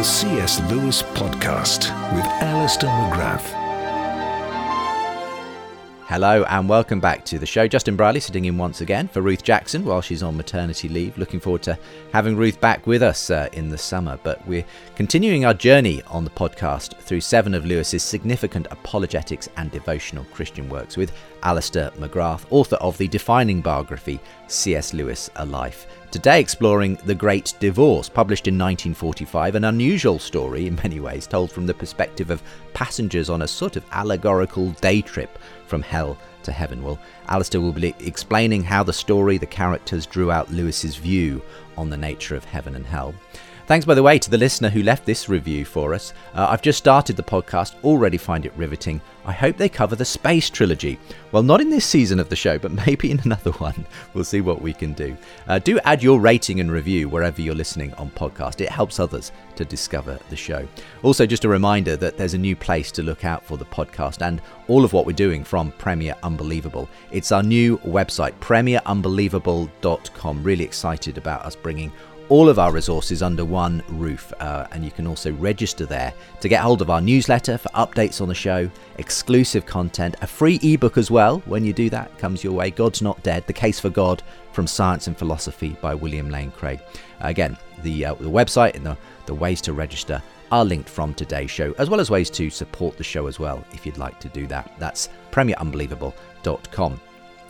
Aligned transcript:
The 0.00 0.04
C.S. 0.04 0.62
Lewis 0.70 1.02
Podcast 1.02 1.80
with 2.14 2.24
Alister 2.24 2.86
McGrath. 2.86 3.60
Hello 6.06 6.42
and 6.44 6.70
welcome 6.70 7.00
back 7.00 7.22
to 7.26 7.38
the 7.38 7.44
show. 7.44 7.68
Justin 7.68 7.96
Brierley 7.96 8.20
sitting 8.20 8.46
in 8.46 8.56
once 8.56 8.80
again 8.80 9.08
for 9.08 9.20
Ruth 9.20 9.42
Jackson 9.42 9.84
while 9.84 10.00
she's 10.00 10.22
on 10.22 10.38
maternity 10.38 10.88
leave. 10.88 11.18
Looking 11.18 11.38
forward 11.38 11.60
to 11.64 11.78
having 12.14 12.34
Ruth 12.34 12.58
back 12.62 12.86
with 12.86 13.02
us 13.02 13.28
uh, 13.28 13.50
in 13.52 13.68
the 13.68 13.76
summer. 13.76 14.18
But 14.22 14.44
we're 14.48 14.64
continuing 14.96 15.44
our 15.44 15.52
journey 15.52 16.02
on 16.04 16.24
the 16.24 16.30
podcast 16.30 16.96
through 16.96 17.20
seven 17.20 17.52
of 17.52 17.66
Lewis's 17.66 18.02
significant 18.02 18.68
apologetics 18.70 19.50
and 19.58 19.70
devotional 19.70 20.24
Christian 20.32 20.70
works 20.70 20.96
with 20.96 21.12
Alister 21.42 21.92
McGrath, 21.98 22.46
author 22.48 22.76
of 22.76 22.96
the 22.96 23.06
defining 23.06 23.60
biography 23.60 24.18
C.S. 24.46 24.94
Lewis 24.94 25.28
A 25.36 25.44
Life. 25.44 25.86
Today, 26.10 26.40
exploring 26.40 26.96
The 27.04 27.14
Great 27.14 27.54
Divorce, 27.60 28.08
published 28.08 28.48
in 28.48 28.54
1945, 28.54 29.54
an 29.54 29.62
unusual 29.62 30.18
story 30.18 30.66
in 30.66 30.74
many 30.74 30.98
ways, 30.98 31.24
told 31.24 31.52
from 31.52 31.66
the 31.66 31.74
perspective 31.74 32.30
of 32.30 32.42
passengers 32.74 33.30
on 33.30 33.42
a 33.42 33.48
sort 33.48 33.76
of 33.76 33.84
allegorical 33.92 34.70
day 34.80 35.02
trip 35.02 35.38
from 35.68 35.82
hell 35.82 36.18
to 36.42 36.50
heaven. 36.50 36.82
Well, 36.82 36.98
Alister 37.28 37.60
will 37.60 37.70
be 37.70 37.94
explaining 38.00 38.64
how 38.64 38.82
the 38.82 38.92
story, 38.92 39.38
the 39.38 39.46
characters 39.46 40.04
drew 40.04 40.32
out 40.32 40.50
Lewis's 40.50 40.96
view 40.96 41.40
on 41.78 41.90
the 41.90 41.96
nature 41.96 42.34
of 42.34 42.44
heaven 42.44 42.74
and 42.74 42.84
hell. 42.84 43.14
Thanks, 43.68 43.86
by 43.86 43.94
the 43.94 44.02
way, 44.02 44.18
to 44.18 44.30
the 44.30 44.36
listener 44.36 44.68
who 44.68 44.82
left 44.82 45.06
this 45.06 45.28
review 45.28 45.64
for 45.64 45.94
us. 45.94 46.12
Uh, 46.34 46.48
I've 46.50 46.60
just 46.60 46.78
started 46.78 47.14
the 47.14 47.22
podcast, 47.22 47.76
already 47.84 48.16
find 48.16 48.44
it 48.44 48.52
riveting. 48.56 49.00
I 49.30 49.32
hope 49.32 49.58
they 49.58 49.68
cover 49.68 49.94
the 49.94 50.04
space 50.04 50.50
trilogy. 50.50 50.98
Well, 51.30 51.44
not 51.44 51.60
in 51.60 51.70
this 51.70 51.84
season 51.84 52.18
of 52.18 52.28
the 52.28 52.34
show, 52.34 52.58
but 52.58 52.72
maybe 52.86 53.12
in 53.12 53.20
another 53.20 53.52
one. 53.52 53.86
We'll 54.12 54.24
see 54.24 54.40
what 54.40 54.60
we 54.60 54.72
can 54.72 54.92
do. 54.92 55.16
Uh, 55.46 55.60
do 55.60 55.78
add 55.84 56.02
your 56.02 56.18
rating 56.18 56.58
and 56.58 56.68
review 56.68 57.08
wherever 57.08 57.40
you're 57.40 57.54
listening 57.54 57.94
on 57.94 58.10
podcast. 58.10 58.60
It 58.60 58.70
helps 58.70 58.98
others 58.98 59.30
to 59.54 59.64
discover 59.64 60.18
the 60.30 60.36
show. 60.36 60.66
Also, 61.04 61.26
just 61.26 61.44
a 61.44 61.48
reminder 61.48 61.96
that 61.96 62.16
there's 62.16 62.34
a 62.34 62.38
new 62.38 62.56
place 62.56 62.90
to 62.90 63.04
look 63.04 63.24
out 63.24 63.44
for 63.44 63.56
the 63.56 63.66
podcast 63.66 64.20
and 64.20 64.42
all 64.66 64.84
of 64.84 64.92
what 64.92 65.06
we're 65.06 65.12
doing 65.12 65.44
from 65.44 65.70
Premier 65.78 66.16
Unbelievable. 66.24 66.88
It's 67.12 67.30
our 67.30 67.44
new 67.44 67.78
website, 67.78 68.32
premierunbelievable.com. 68.40 70.42
Really 70.42 70.64
excited 70.64 71.18
about 71.18 71.42
us 71.42 71.54
bringing 71.54 71.92
all 72.30 72.48
of 72.48 72.60
our 72.60 72.72
resources 72.72 73.22
under 73.22 73.44
one 73.44 73.82
roof, 73.88 74.32
uh, 74.38 74.66
and 74.70 74.84
you 74.84 74.90
can 74.92 75.06
also 75.06 75.32
register 75.32 75.84
there 75.84 76.14
to 76.40 76.48
get 76.48 76.62
hold 76.62 76.80
of 76.80 76.88
our 76.88 77.00
newsletter 77.00 77.58
for 77.58 77.68
updates 77.70 78.20
on 78.20 78.28
the 78.28 78.34
show, 78.34 78.70
exclusive 78.98 79.66
content, 79.66 80.14
a 80.22 80.26
free 80.26 80.60
ebook 80.62 80.96
as 80.96 81.10
well. 81.10 81.40
When 81.46 81.64
you 81.64 81.72
do 81.72 81.90
that, 81.90 82.16
comes 82.18 82.44
your 82.44 82.52
way. 82.52 82.70
God's 82.70 83.02
Not 83.02 83.20
Dead: 83.24 83.46
The 83.46 83.52
Case 83.52 83.80
for 83.80 83.90
God 83.90 84.22
from 84.52 84.68
Science 84.68 85.08
and 85.08 85.18
Philosophy 85.18 85.76
by 85.80 85.94
William 85.94 86.30
Lane 86.30 86.52
Craig. 86.52 86.80
Again, 87.20 87.58
the 87.82 88.06
uh, 88.06 88.14
the 88.14 88.30
website 88.30 88.76
and 88.76 88.86
the, 88.86 88.96
the 89.26 89.34
ways 89.34 89.60
to 89.62 89.72
register 89.72 90.22
are 90.52 90.64
linked 90.64 90.88
from 90.88 91.14
today's 91.14 91.50
show, 91.50 91.74
as 91.78 91.90
well 91.90 92.00
as 92.00 92.10
ways 92.10 92.30
to 92.30 92.48
support 92.48 92.96
the 92.96 93.04
show 93.04 93.26
as 93.26 93.40
well 93.40 93.64
if 93.72 93.84
you'd 93.84 93.98
like 93.98 94.20
to 94.20 94.28
do 94.28 94.46
that. 94.46 94.72
That's 94.78 95.08
premierunbelievable.com. 95.32 97.00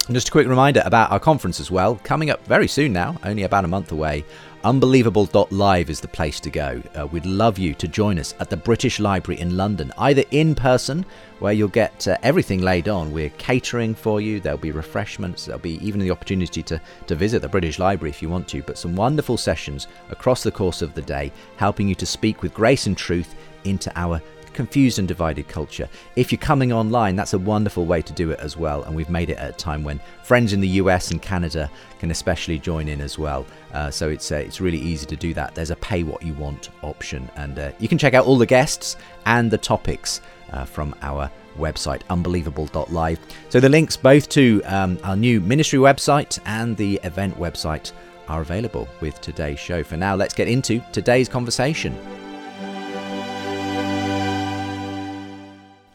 And 0.06 0.16
just 0.16 0.28
a 0.28 0.32
quick 0.32 0.48
reminder 0.48 0.82
about 0.84 1.12
our 1.12 1.20
conference 1.20 1.60
as 1.60 1.70
well, 1.70 1.94
coming 2.02 2.30
up 2.30 2.44
very 2.46 2.66
soon 2.66 2.92
now, 2.92 3.16
only 3.22 3.44
about 3.44 3.64
a 3.64 3.68
month 3.68 3.92
away. 3.92 4.24
Unbelievable.live 4.62 5.88
is 5.88 6.02
the 6.02 6.08
place 6.08 6.38
to 6.38 6.50
go. 6.50 6.82
Uh, 6.94 7.06
we'd 7.06 7.24
love 7.24 7.58
you 7.58 7.72
to 7.72 7.88
join 7.88 8.18
us 8.18 8.34
at 8.40 8.50
the 8.50 8.56
British 8.58 9.00
Library 9.00 9.40
in 9.40 9.56
London, 9.56 9.90
either 9.96 10.22
in 10.32 10.54
person, 10.54 11.06
where 11.38 11.54
you'll 11.54 11.68
get 11.68 12.06
uh, 12.06 12.18
everything 12.22 12.60
laid 12.60 12.86
on. 12.86 13.10
We're 13.10 13.30
catering 13.30 13.94
for 13.94 14.20
you, 14.20 14.38
there'll 14.38 14.58
be 14.58 14.70
refreshments, 14.70 15.46
there'll 15.46 15.62
be 15.62 15.82
even 15.82 15.98
the 15.98 16.10
opportunity 16.10 16.62
to, 16.64 16.78
to 17.06 17.14
visit 17.14 17.40
the 17.40 17.48
British 17.48 17.78
Library 17.78 18.10
if 18.10 18.20
you 18.20 18.28
want 18.28 18.48
to, 18.48 18.62
but 18.62 18.76
some 18.76 18.94
wonderful 18.94 19.38
sessions 19.38 19.86
across 20.10 20.42
the 20.42 20.52
course 20.52 20.82
of 20.82 20.92
the 20.92 21.00
day, 21.00 21.32
helping 21.56 21.88
you 21.88 21.94
to 21.94 22.04
speak 22.04 22.42
with 22.42 22.52
grace 22.52 22.86
and 22.86 22.98
truth 22.98 23.34
into 23.64 23.90
our 23.98 24.20
confused 24.52 24.98
and 24.98 25.08
divided 25.08 25.48
culture. 25.48 25.88
If 26.16 26.32
you're 26.32 26.40
coming 26.40 26.72
online, 26.72 27.16
that's 27.16 27.32
a 27.32 27.38
wonderful 27.38 27.86
way 27.86 28.02
to 28.02 28.12
do 28.12 28.30
it 28.30 28.40
as 28.40 28.56
well. 28.56 28.82
And 28.84 28.94
we've 28.94 29.10
made 29.10 29.30
it 29.30 29.38
at 29.38 29.50
a 29.50 29.52
time 29.52 29.84
when 29.84 30.00
friends 30.22 30.52
in 30.52 30.60
the 30.60 30.68
US 30.68 31.10
and 31.10 31.20
Canada 31.20 31.70
can 31.98 32.10
especially 32.10 32.58
join 32.58 32.88
in 32.88 33.00
as 33.00 33.18
well. 33.18 33.46
Uh, 33.72 33.90
so 33.90 34.08
it's 34.08 34.32
uh, 34.32 34.36
it's 34.36 34.60
really 34.60 34.78
easy 34.78 35.06
to 35.06 35.16
do 35.16 35.34
that. 35.34 35.54
There's 35.54 35.70
a 35.70 35.76
pay 35.76 36.02
what 36.02 36.22
you 36.22 36.34
want 36.34 36.70
option, 36.82 37.30
and 37.36 37.58
uh, 37.58 37.72
you 37.78 37.88
can 37.88 37.98
check 37.98 38.14
out 38.14 38.26
all 38.26 38.38
the 38.38 38.46
guests 38.46 38.96
and 39.26 39.50
the 39.50 39.58
topics 39.58 40.20
uh, 40.52 40.64
from 40.64 40.94
our 41.02 41.30
website 41.58 42.02
unbelievable.live. 42.10 43.18
So 43.48 43.60
the 43.60 43.68
links 43.68 43.96
both 43.96 44.28
to 44.30 44.62
um, 44.64 44.98
our 45.04 45.16
new 45.16 45.40
ministry 45.40 45.78
website 45.78 46.38
and 46.46 46.76
the 46.76 47.00
event 47.04 47.38
website 47.38 47.92
are 48.28 48.40
available 48.40 48.88
with 49.00 49.20
today's 49.20 49.58
show. 49.58 49.82
For 49.82 49.96
now, 49.96 50.14
let's 50.14 50.34
get 50.34 50.48
into 50.48 50.80
today's 50.92 51.28
conversation. 51.28 52.29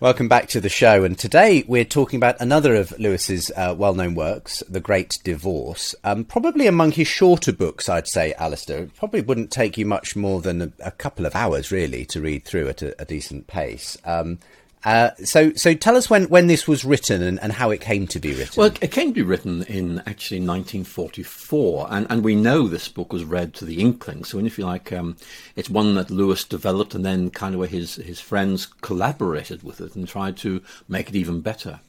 Welcome 0.02 0.28
back 0.28 0.50
to 0.50 0.60
the 0.60 0.68
show, 0.68 1.06
and 1.06 1.18
today 1.18 1.64
we're 1.70 1.86
talking 1.86 2.18
about 2.18 2.42
another 2.42 2.76
of 2.76 2.92
Lewis's 3.00 3.50
uh, 3.56 3.74
well-known 3.78 4.14
works, 4.14 4.62
The 4.68 4.82
Great 4.82 5.20
Divorce. 5.24 5.96
Um, 6.04 6.26
probably 6.26 6.68
among 6.68 6.92
his 6.92 7.08
shorter 7.08 7.54
books, 7.54 7.88
I'd 7.88 8.10
say, 8.10 8.34
Alister. 8.34 8.78
It 8.80 8.96
probably 8.96 9.22
wouldn't 9.22 9.52
take 9.52 9.78
you 9.78 9.86
much 9.86 10.18
more 10.18 10.42
than 10.42 10.62
a, 10.62 10.72
a 10.84 10.92
couple 10.92 11.26
of 11.26 11.34
hours, 11.34 11.72
really, 11.72 12.04
to 12.08 12.20
read 12.20 12.44
through 12.44 12.68
at 12.68 12.82
a, 12.82 13.02
a 13.02 13.06
decent 13.06 13.48
pace. 13.48 13.98
Um, 14.04 14.40
uh, 14.86 15.10
so, 15.24 15.52
so 15.54 15.74
tell 15.74 15.98
us 15.98 16.12
when, 16.12 16.26
when 16.26 16.46
this 16.46 16.68
was 16.68 16.86
written 16.86 17.24
and, 17.24 17.40
and 17.42 17.52
how 17.52 17.72
it 17.72 17.82
came 17.82 18.06
to 18.06 18.20
be 18.20 18.36
written. 18.36 18.54
Well, 18.56 18.72
it 18.82 18.92
came 18.92 19.08
to 19.08 19.14
be 19.14 19.24
written 19.24 19.64
in 19.64 19.98
actually 20.06 20.42
1944, 20.42 21.88
and, 21.90 22.08
and 22.08 22.24
we 22.24 22.36
know 22.36 22.68
this 22.68 22.88
book 22.88 23.12
was 23.12 23.24
read 23.24 23.56
to 23.56 23.66
the 23.66 23.82
Inklings. 23.82 24.30
So, 24.30 24.38
if 24.38 24.60
you 24.60 24.66
like, 24.66 24.94
um, 24.94 25.18
it's 25.56 25.72
one 25.72 25.96
that 25.96 26.12
Lewis 26.12 26.44
developed, 26.44 26.94
and 26.94 27.04
then 27.04 27.32
kind 27.32 27.56
of 27.56 27.60
where 27.60 27.68
his 27.68 27.96
his 27.96 28.20
friends 28.20 28.68
collaborated 28.82 29.64
with 29.64 29.82
it 29.82 29.96
and 29.96 30.08
tried 30.08 30.38
to 30.38 30.62
make 30.88 31.10
it 31.10 31.16
even 31.16 31.42
better. 31.42 31.80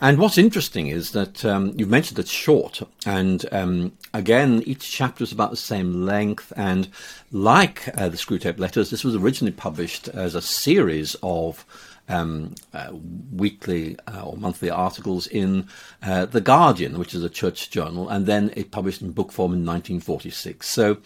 And 0.00 0.18
what's 0.18 0.36
interesting 0.36 0.88
is 0.88 1.12
that 1.12 1.44
um, 1.46 1.72
you've 1.76 1.88
mentioned 1.88 2.18
it's 2.18 2.30
short, 2.30 2.82
and 3.06 3.46
um, 3.52 3.92
again, 4.12 4.62
each 4.66 4.90
chapter 4.90 5.24
is 5.24 5.32
about 5.32 5.50
the 5.50 5.56
same 5.56 6.04
length. 6.04 6.52
And 6.56 6.88
like 7.32 7.88
uh, 7.96 8.10
the 8.10 8.18
Screwtape 8.18 8.58
Letters, 8.58 8.90
this 8.90 9.04
was 9.04 9.14
originally 9.14 9.52
published 9.52 10.08
as 10.08 10.34
a 10.34 10.42
series 10.42 11.16
of 11.22 11.64
um, 12.08 12.54
uh, 12.72 12.90
weekly 13.32 13.96
uh, 14.06 14.22
or 14.22 14.36
monthly 14.36 14.70
articles 14.70 15.26
in 15.26 15.68
uh, 16.02 16.26
The 16.26 16.40
Guardian, 16.40 16.98
which 16.98 17.14
is 17.14 17.24
a 17.24 17.30
church 17.30 17.70
journal, 17.70 18.08
and 18.08 18.26
then 18.26 18.52
it 18.56 18.70
published 18.70 19.02
in 19.02 19.12
book 19.12 19.32
form 19.32 19.52
in 19.52 19.64
1946. 19.64 20.68
So 20.68 20.98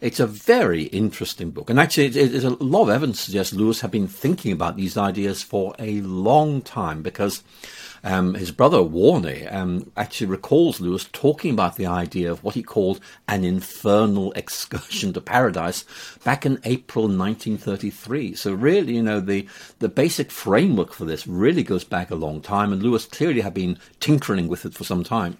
it's 0.00 0.20
a 0.20 0.26
very 0.26 0.84
interesting 0.84 1.50
book. 1.50 1.70
And 1.70 1.80
actually, 1.80 2.06
it, 2.06 2.16
it, 2.16 2.44
a 2.44 2.50
lot 2.50 2.82
of 2.82 2.90
evidence 2.90 3.20
suggests 3.20 3.54
Lewis 3.54 3.80
had 3.80 3.90
been 3.90 4.08
thinking 4.08 4.52
about 4.52 4.76
these 4.76 4.96
ideas 4.96 5.42
for 5.42 5.74
a 5.78 6.00
long 6.02 6.60
time 6.62 7.02
because 7.02 7.42
um, 8.04 8.34
his 8.34 8.50
brother 8.50 8.78
Warnie 8.78 9.52
um, 9.52 9.90
actually 9.96 10.26
recalls 10.26 10.80
Lewis 10.80 11.08
talking 11.12 11.52
about 11.52 11.76
the 11.76 11.86
idea 11.86 12.30
of 12.30 12.42
what 12.42 12.54
he 12.54 12.62
called 12.62 13.00
an 13.28 13.44
infernal 13.44 14.32
excursion 14.32 15.12
to 15.12 15.20
paradise 15.20 15.84
back 16.24 16.44
in 16.44 16.58
April 16.64 17.04
1933. 17.04 18.34
So 18.34 18.52
really, 18.52 18.96
you 18.96 19.02
know, 19.02 19.20
the 19.20 19.46
the 19.78 19.88
basic 19.88 20.30
framework 20.30 20.92
for 20.92 21.04
this 21.04 21.26
really 21.26 21.62
goes 21.62 21.84
back 21.84 22.10
a 22.10 22.16
long 22.16 22.40
time, 22.40 22.72
and 22.72 22.82
Lewis 22.82 23.06
clearly 23.06 23.40
had 23.40 23.54
been 23.54 23.78
tinkering 24.00 24.48
with 24.48 24.64
it 24.64 24.74
for 24.74 24.84
some 24.84 25.04
time. 25.04 25.36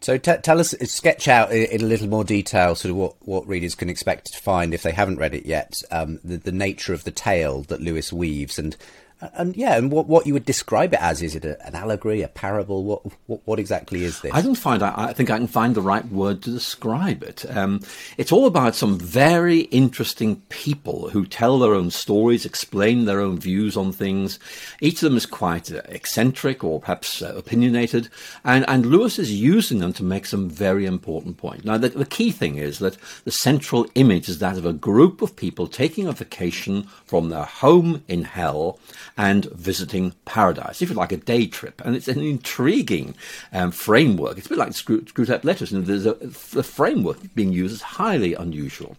So 0.00 0.16
t- 0.16 0.36
tell 0.42 0.60
us, 0.60 0.74
sketch 0.84 1.26
out 1.26 1.50
in 1.50 1.82
a 1.82 1.84
little 1.84 2.06
more 2.06 2.22
detail, 2.22 2.76
sort 2.76 2.90
of 2.90 2.96
what, 2.96 3.14
what 3.20 3.48
readers 3.48 3.74
can 3.74 3.88
expect 3.90 4.32
to 4.32 4.40
find 4.40 4.72
if 4.72 4.84
they 4.84 4.92
haven't 4.92 5.18
read 5.18 5.34
it 5.34 5.44
yet, 5.44 5.74
um, 5.90 6.20
the, 6.22 6.36
the 6.36 6.52
nature 6.52 6.94
of 6.94 7.02
the 7.02 7.10
tale 7.10 7.62
that 7.62 7.80
Lewis 7.80 8.12
weaves, 8.12 8.60
and 8.60 8.76
And 9.20 9.56
yeah, 9.56 9.76
and 9.76 9.90
what, 9.90 10.06
what 10.06 10.28
you 10.28 10.32
would 10.34 10.44
describe 10.44 10.94
it 10.94 11.00
as? 11.02 11.22
Is 11.22 11.34
it 11.34 11.44
a, 11.44 11.60
an 11.66 11.74
allegory, 11.74 12.22
a 12.22 12.28
parable? 12.28 12.84
What, 12.84 13.02
what, 13.26 13.40
what 13.46 13.58
exactly 13.58 14.04
is 14.04 14.20
this? 14.20 14.32
I 14.32 14.42
can 14.42 14.54
find. 14.54 14.80
I, 14.80 15.08
I 15.08 15.12
think 15.12 15.28
I 15.28 15.38
can 15.38 15.48
find 15.48 15.74
the 15.74 15.80
right 15.80 16.06
word 16.06 16.40
to 16.42 16.50
describe 16.50 17.24
it. 17.24 17.44
Um, 17.56 17.80
it's 18.16 18.30
all 18.30 18.46
about 18.46 18.76
some 18.76 18.96
very 18.96 19.60
interesting 19.60 20.36
people 20.50 21.10
who 21.10 21.26
tell 21.26 21.58
their 21.58 21.74
own 21.74 21.90
stories, 21.90 22.46
explain 22.46 23.06
their 23.06 23.20
own 23.20 23.40
views 23.40 23.76
on 23.76 23.90
things. 23.90 24.38
Each 24.80 25.02
of 25.02 25.10
them 25.10 25.16
is 25.16 25.26
quite 25.26 25.72
uh, 25.72 25.82
eccentric 25.88 26.62
or 26.62 26.78
perhaps 26.78 27.20
uh, 27.20 27.34
opinionated, 27.36 28.08
and 28.44 28.64
and 28.68 28.86
Lewis 28.86 29.18
is 29.18 29.32
using 29.32 29.80
them 29.80 29.92
to 29.94 30.04
make 30.04 30.26
some 30.26 30.48
very 30.48 30.86
important 30.86 31.38
points. 31.38 31.64
Now, 31.64 31.76
the, 31.76 31.88
the 31.88 32.06
key 32.06 32.30
thing 32.30 32.54
is 32.54 32.78
that 32.78 32.96
the 33.24 33.32
central 33.32 33.86
image 33.96 34.28
is 34.28 34.38
that 34.38 34.56
of 34.56 34.64
a 34.64 34.72
group 34.72 35.22
of 35.22 35.34
people 35.34 35.66
taking 35.66 36.06
a 36.06 36.12
vacation 36.12 36.84
from 37.04 37.30
their 37.30 37.44
home 37.44 38.04
in 38.06 38.22
hell 38.22 38.78
and 39.18 39.46
visiting 39.46 40.12
paradise, 40.24 40.80
if 40.80 40.88
you 40.88 40.94
like, 40.94 41.10
a 41.10 41.16
day 41.16 41.48
trip. 41.48 41.82
And 41.84 41.96
it's 41.96 42.06
an 42.06 42.22
intriguing 42.22 43.16
um, 43.52 43.72
framework. 43.72 44.38
It's 44.38 44.46
a 44.46 44.50
bit 44.50 44.58
like 44.58 44.70
Screwtape 44.70 45.42
Letters. 45.42 45.72
And 45.72 45.86
there's 45.86 46.06
a, 46.06 46.14
the 46.14 46.62
framework 46.62 47.18
being 47.34 47.52
used 47.52 47.74
is 47.74 47.82
highly 47.82 48.34
unusual. 48.34 48.96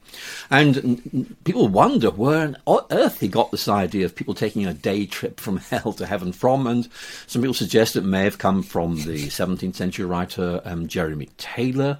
And 0.51 1.37
people 1.45 1.69
wonder 1.69 2.11
where 2.11 2.53
on 2.65 2.85
earth 2.91 3.21
he 3.21 3.29
got 3.29 3.51
this 3.51 3.69
idea 3.69 4.03
of 4.03 4.15
people 4.15 4.33
taking 4.33 4.65
a 4.65 4.73
day 4.73 5.05
trip 5.05 5.39
from 5.39 5.57
hell 5.57 5.93
to 5.93 6.05
heaven 6.05 6.33
from. 6.33 6.67
And 6.67 6.89
some 7.25 7.41
people 7.41 7.53
suggest 7.53 7.95
it 7.95 8.03
may 8.03 8.25
have 8.25 8.37
come 8.37 8.61
from 8.61 8.97
the 8.97 9.27
17th 9.27 9.75
century 9.75 10.05
writer 10.05 10.61
um, 10.65 10.89
Jeremy 10.89 11.29
Taylor. 11.37 11.97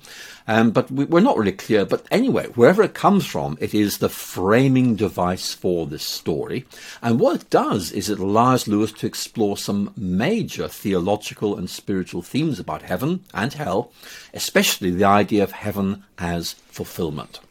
Um, 0.50 0.72
but 0.72 0.90
we, 0.90 1.06
are 1.06 1.22
not 1.22 1.38
really 1.38 1.52
clear. 1.52 1.86
But 1.86 2.08
anyway, 2.10 2.48
wherever 2.56 2.82
it 2.82 2.96
comes 2.96 3.24
from, 3.24 3.56
it 3.62 3.76
is 3.76 4.00
the 4.00 4.10
framing 4.10 4.96
device 4.96 5.54
for 5.54 5.86
this 5.86 6.02
story. 6.02 6.66
And 7.04 7.20
what 7.20 7.40
it 7.40 7.50
does 7.52 7.92
is 7.92 8.10
it 8.10 8.18
allows 8.18 8.68
Lewis 8.68 8.92
to 8.94 9.06
explore 9.06 9.58
some 9.58 9.94
major 9.96 10.68
theological 10.68 11.56
and 11.56 11.70
spiritual 11.70 12.24
themes 12.24 12.60
about 12.60 12.82
heaven 12.82 13.24
and 13.32 13.54
hell, 13.54 13.92
especially 14.34 14.90
the 14.90 15.04
idea 15.04 15.44
of 15.44 15.52
heaven 15.52 16.04
as 16.18 16.54
fulfillment. 16.54 17.42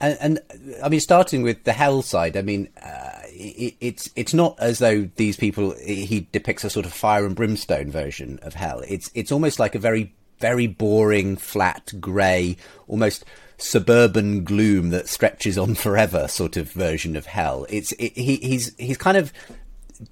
And, 0.00 0.16
and, 0.18 0.40
I 0.82 0.88
mean, 0.88 1.00
starting 1.00 1.42
with 1.42 1.64
the 1.64 1.74
hell 1.74 2.00
side, 2.00 2.38
I 2.38 2.42
mean, 2.42 2.70
uh, 2.82 3.20
it, 3.26 3.74
it's 3.80 4.10
it's 4.16 4.32
not 4.32 4.58
as 4.58 4.78
though 4.78 5.10
these 5.16 5.36
people 5.36 5.74
he 5.84 6.26
depicts 6.32 6.64
a 6.64 6.70
sort 6.70 6.86
of 6.86 6.92
fire 6.94 7.26
and 7.26 7.36
brimstone 7.36 7.90
version 7.90 8.38
of 8.40 8.54
hell. 8.54 8.82
It's 8.88 9.10
it's 9.14 9.32
almost 9.32 9.58
like 9.58 9.74
a 9.74 9.78
very 9.78 10.14
very 10.38 10.66
boring, 10.66 11.36
flat, 11.36 11.92
grey, 12.00 12.56
almost 12.88 13.24
suburban 13.58 14.44
gloom 14.44 14.90
that 14.90 15.08
stretches 15.08 15.56
on 15.56 15.74
forever 15.74 16.28
sort 16.28 16.56
of 16.56 16.70
version 16.72 17.16
of 17.16 17.26
hell. 17.26 17.66
It's 17.68 17.92
it, 17.92 18.12
he, 18.16 18.36
he's 18.36 18.76
he's 18.76 18.98
kind 18.98 19.16
of 19.16 19.32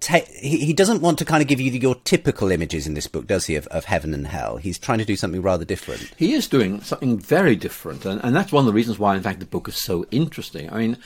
he, 0.08 0.64
he 0.64 0.72
doesn't 0.72 1.02
want 1.02 1.18
to 1.18 1.24
kind 1.24 1.42
of 1.42 1.48
give 1.48 1.60
you 1.60 1.70
your 1.70 1.94
typical 1.94 2.50
images 2.50 2.86
in 2.86 2.94
this 2.94 3.06
book, 3.06 3.26
does 3.26 3.46
he, 3.46 3.56
of, 3.56 3.66
of 3.68 3.84
heaven 3.84 4.14
and 4.14 4.26
hell? 4.26 4.56
He's 4.56 4.78
trying 4.78 4.98
to 4.98 5.04
do 5.04 5.16
something 5.16 5.42
rather 5.42 5.64
different. 5.64 6.10
He 6.16 6.32
is 6.32 6.48
doing 6.48 6.80
something 6.80 7.18
very 7.18 7.56
different, 7.56 8.04
and, 8.04 8.18
and 8.24 8.34
that's 8.34 8.52
one 8.52 8.62
of 8.62 8.66
the 8.66 8.72
reasons 8.72 8.98
why, 8.98 9.14
in 9.14 9.22
fact, 9.22 9.40
the 9.40 9.46
book 9.46 9.68
is 9.68 9.76
so 9.76 10.06
interesting. 10.10 10.72
I 10.72 10.78
mean, 10.78 10.96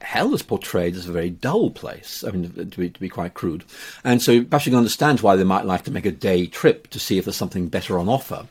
hell 0.00 0.34
is 0.34 0.42
portrayed 0.42 0.94
as 0.96 1.08
a 1.08 1.12
very 1.12 1.30
dull 1.30 1.70
place. 1.70 2.22
I 2.24 2.30
mean, 2.30 2.52
to 2.52 2.78
be, 2.78 2.90
to 2.90 3.00
be 3.00 3.08
quite 3.08 3.34
crude. 3.34 3.64
And 4.04 4.22
so 4.22 4.44
perhaps 4.44 4.66
you 4.66 4.70
can 4.70 4.78
understand 4.78 5.20
why 5.20 5.34
they 5.34 5.44
might 5.44 5.64
like 5.64 5.84
to 5.84 5.90
make 5.90 6.06
a 6.06 6.12
day 6.12 6.46
trip 6.46 6.88
to 6.90 7.00
see 7.00 7.18
if 7.18 7.24
there's 7.24 7.36
something 7.36 7.68
better 7.68 7.98
on 7.98 8.08
offer. 8.08 8.46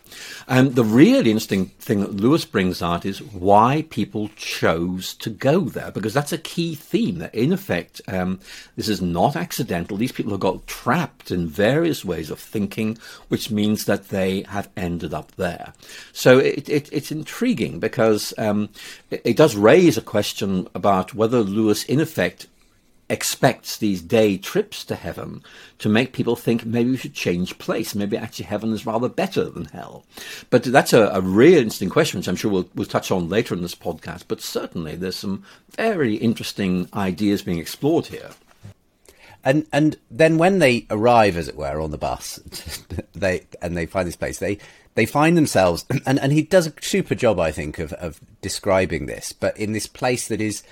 And 0.47 0.75
the 0.75 0.83
really 0.83 1.31
interesting 1.31 1.67
thing 1.79 2.01
that 2.01 2.15
Lewis 2.15 2.43
brings 2.43 2.81
out 2.81 3.05
is 3.05 3.21
why 3.21 3.85
people 3.89 4.29
chose 4.35 5.13
to 5.15 5.29
go 5.29 5.61
there, 5.61 5.91
because 5.91 6.13
that's 6.13 6.33
a 6.33 6.37
key 6.37 6.75
theme. 6.75 7.19
That 7.19 7.35
in 7.35 7.53
effect, 7.53 8.01
um, 8.07 8.39
this 8.75 8.89
is 8.89 9.01
not 9.01 9.35
accidental. 9.35 9.97
These 9.97 10.11
people 10.11 10.31
have 10.31 10.39
got 10.39 10.65
trapped 10.67 11.31
in 11.31 11.47
various 11.47 12.03
ways 12.03 12.29
of 12.29 12.39
thinking, 12.39 12.97
which 13.27 13.51
means 13.51 13.85
that 13.85 14.09
they 14.09 14.41
have 14.49 14.69
ended 14.75 15.13
up 15.13 15.31
there. 15.35 15.73
So 16.11 16.39
it, 16.39 16.67
it, 16.67 16.89
it's 16.91 17.11
intriguing 17.11 17.79
because 17.79 18.33
um, 18.37 18.69
it, 19.11 19.21
it 19.23 19.37
does 19.37 19.55
raise 19.55 19.97
a 19.97 20.01
question 20.01 20.67
about 20.73 21.13
whether 21.13 21.32
Lewis, 21.41 21.83
in 21.83 21.99
effect, 21.99 22.47
expects 23.09 23.77
these 23.77 24.01
day 24.01 24.37
trips 24.37 24.83
to 24.85 24.95
heaven 24.95 25.43
to 25.77 25.89
make 25.89 26.13
people 26.13 26.35
think 26.35 26.65
maybe 26.65 26.91
we 26.91 26.97
should 26.97 27.13
change 27.13 27.57
place. 27.57 27.93
Maybe 27.93 28.17
actually 28.17 28.45
heaven 28.45 28.73
is 28.73 28.85
rather 28.85 29.09
better 29.09 29.49
than 29.49 29.65
hell. 29.65 30.05
But 30.49 30.63
that's 30.63 30.93
a, 30.93 31.07
a 31.07 31.21
really 31.21 31.57
interesting 31.57 31.89
question, 31.89 32.19
which 32.19 32.27
I'm 32.27 32.35
sure 32.35 32.51
we'll, 32.51 32.69
we'll 32.75 32.87
touch 32.87 33.11
on 33.11 33.29
later 33.29 33.53
in 33.53 33.61
this 33.61 33.75
podcast. 33.75 34.23
But 34.27 34.41
certainly 34.41 34.95
there's 34.95 35.15
some 35.15 35.43
very 35.71 36.15
interesting 36.15 36.89
ideas 36.93 37.43
being 37.43 37.59
explored 37.59 38.07
here. 38.07 38.31
And 39.45 39.67
and 39.73 39.97
then 40.09 40.37
when 40.37 40.59
they 40.59 40.85
arrive, 40.89 41.35
as 41.35 41.49
it 41.49 41.57
were, 41.57 41.81
on 41.81 41.91
the 41.91 41.97
bus, 41.97 42.37
they 43.13 43.45
and 43.61 43.75
they 43.75 43.85
find 43.85 44.07
this 44.07 44.15
place, 44.15 44.39
they 44.39 44.57
they 44.95 45.05
find 45.05 45.35
themselves, 45.35 45.85
and, 46.05 46.17
and 46.19 46.31
he 46.31 46.43
does 46.43 46.67
a 46.67 46.73
super 46.81 47.13
job, 47.13 47.39
I 47.39 47.51
think, 47.51 47.77
of, 47.77 47.91
of 47.93 48.21
describing 48.41 49.05
this, 49.05 49.33
but 49.33 49.57
in 49.57 49.73
this 49.73 49.87
place 49.87 50.29
that 50.29 50.39
is 50.39 50.63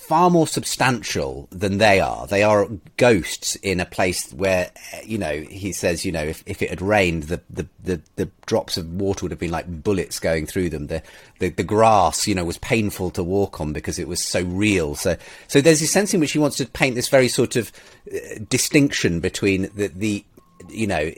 far 0.00 0.30
more 0.30 0.46
substantial 0.46 1.46
than 1.50 1.78
they 1.78 2.00
are. 2.00 2.26
They 2.26 2.42
are 2.42 2.68
ghosts 2.96 3.54
in 3.56 3.78
a 3.78 3.86
place 3.86 4.32
where, 4.32 4.70
you 5.04 5.18
know, 5.18 5.40
he 5.42 5.72
says, 5.72 6.04
you 6.04 6.10
know, 6.10 6.22
if, 6.22 6.42
if 6.46 6.62
it 6.62 6.70
had 6.70 6.82
rained, 6.82 7.24
the, 7.24 7.40
the, 7.48 7.68
the, 7.84 8.00
the 8.16 8.30
drops 8.46 8.76
of 8.76 8.92
water 8.94 9.24
would 9.24 9.30
have 9.30 9.38
been 9.38 9.50
like 9.50 9.82
bullets 9.84 10.18
going 10.18 10.46
through 10.46 10.70
them. 10.70 10.88
The, 10.88 11.02
the, 11.38 11.50
the 11.50 11.62
grass, 11.62 12.26
you 12.26 12.34
know, 12.34 12.44
was 12.44 12.58
painful 12.58 13.10
to 13.12 13.22
walk 13.22 13.60
on 13.60 13.72
because 13.72 13.98
it 13.98 14.08
was 14.08 14.24
so 14.26 14.42
real. 14.42 14.94
So, 14.96 15.16
so 15.46 15.60
there's 15.60 15.82
a 15.82 15.86
sense 15.86 16.12
in 16.12 16.18
which 16.18 16.32
he 16.32 16.38
wants 16.38 16.56
to 16.56 16.66
paint 16.66 16.96
this 16.96 17.08
very 17.08 17.28
sort 17.28 17.54
of 17.54 17.70
uh, 18.12 18.40
distinction 18.48 19.20
between 19.20 19.70
the, 19.74 19.88
the 19.88 20.24
you 20.68 20.86
know, 20.86 21.10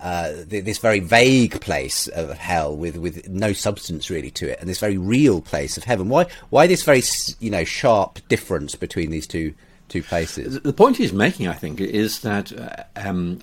uh, 0.00 0.32
this 0.46 0.78
very 0.78 1.00
vague 1.00 1.60
place 1.60 2.08
of 2.08 2.36
hell 2.36 2.76
with, 2.76 2.96
with 2.96 3.28
no 3.28 3.52
substance 3.52 4.10
really 4.10 4.30
to 4.32 4.50
it, 4.50 4.58
and 4.60 4.68
this 4.68 4.80
very 4.80 4.98
real 4.98 5.40
place 5.40 5.76
of 5.76 5.84
heaven. 5.84 6.08
Why 6.08 6.26
why 6.50 6.66
this 6.66 6.82
very 6.82 7.02
you 7.38 7.50
know 7.50 7.64
sharp 7.64 8.18
difference 8.28 8.74
between 8.74 9.10
these 9.10 9.26
two 9.26 9.54
two 9.88 10.02
places? 10.02 10.60
The 10.60 10.72
point 10.72 10.96
he's 10.96 11.12
making, 11.12 11.48
I 11.48 11.54
think, 11.54 11.80
is 11.80 12.20
that 12.20 12.52
uh, 12.52 12.84
um, 12.96 13.40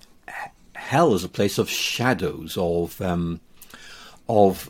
hell 0.74 1.14
is 1.14 1.24
a 1.24 1.30
place 1.30 1.58
of 1.58 1.70
shadows 1.70 2.58
of 2.58 3.02
um, 3.02 3.40
of 4.30 4.70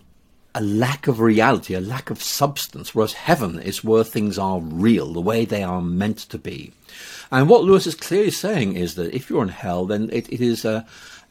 a 0.57 0.61
lack 0.61 1.07
of 1.07 1.19
reality, 1.19 1.75
a 1.75 1.79
lack 1.79 2.09
of 2.09 2.21
substance, 2.21 2.95
whereas 2.95 3.13
heaven 3.13 3.59
is 3.59 3.83
where 3.83 4.03
things 4.03 4.39
are 4.39 4.59
real, 4.59 5.13
the 5.13 5.21
way 5.21 5.45
they 5.45 5.61
are 5.61 5.83
meant 5.83 6.17
to 6.17 6.39
be. 6.39 6.73
And 7.31 7.47
what 7.47 7.63
Lewis 7.63 7.85
is 7.85 7.93
clearly 7.93 8.31
saying 8.31 8.75
is 8.75 8.95
that 8.95 9.15
if 9.15 9.29
you're 9.29 9.43
in 9.43 9.49
hell, 9.49 9.85
then 9.85 10.09
it, 10.11 10.27
it 10.33 10.41
is 10.41 10.65
a, 10.65 10.83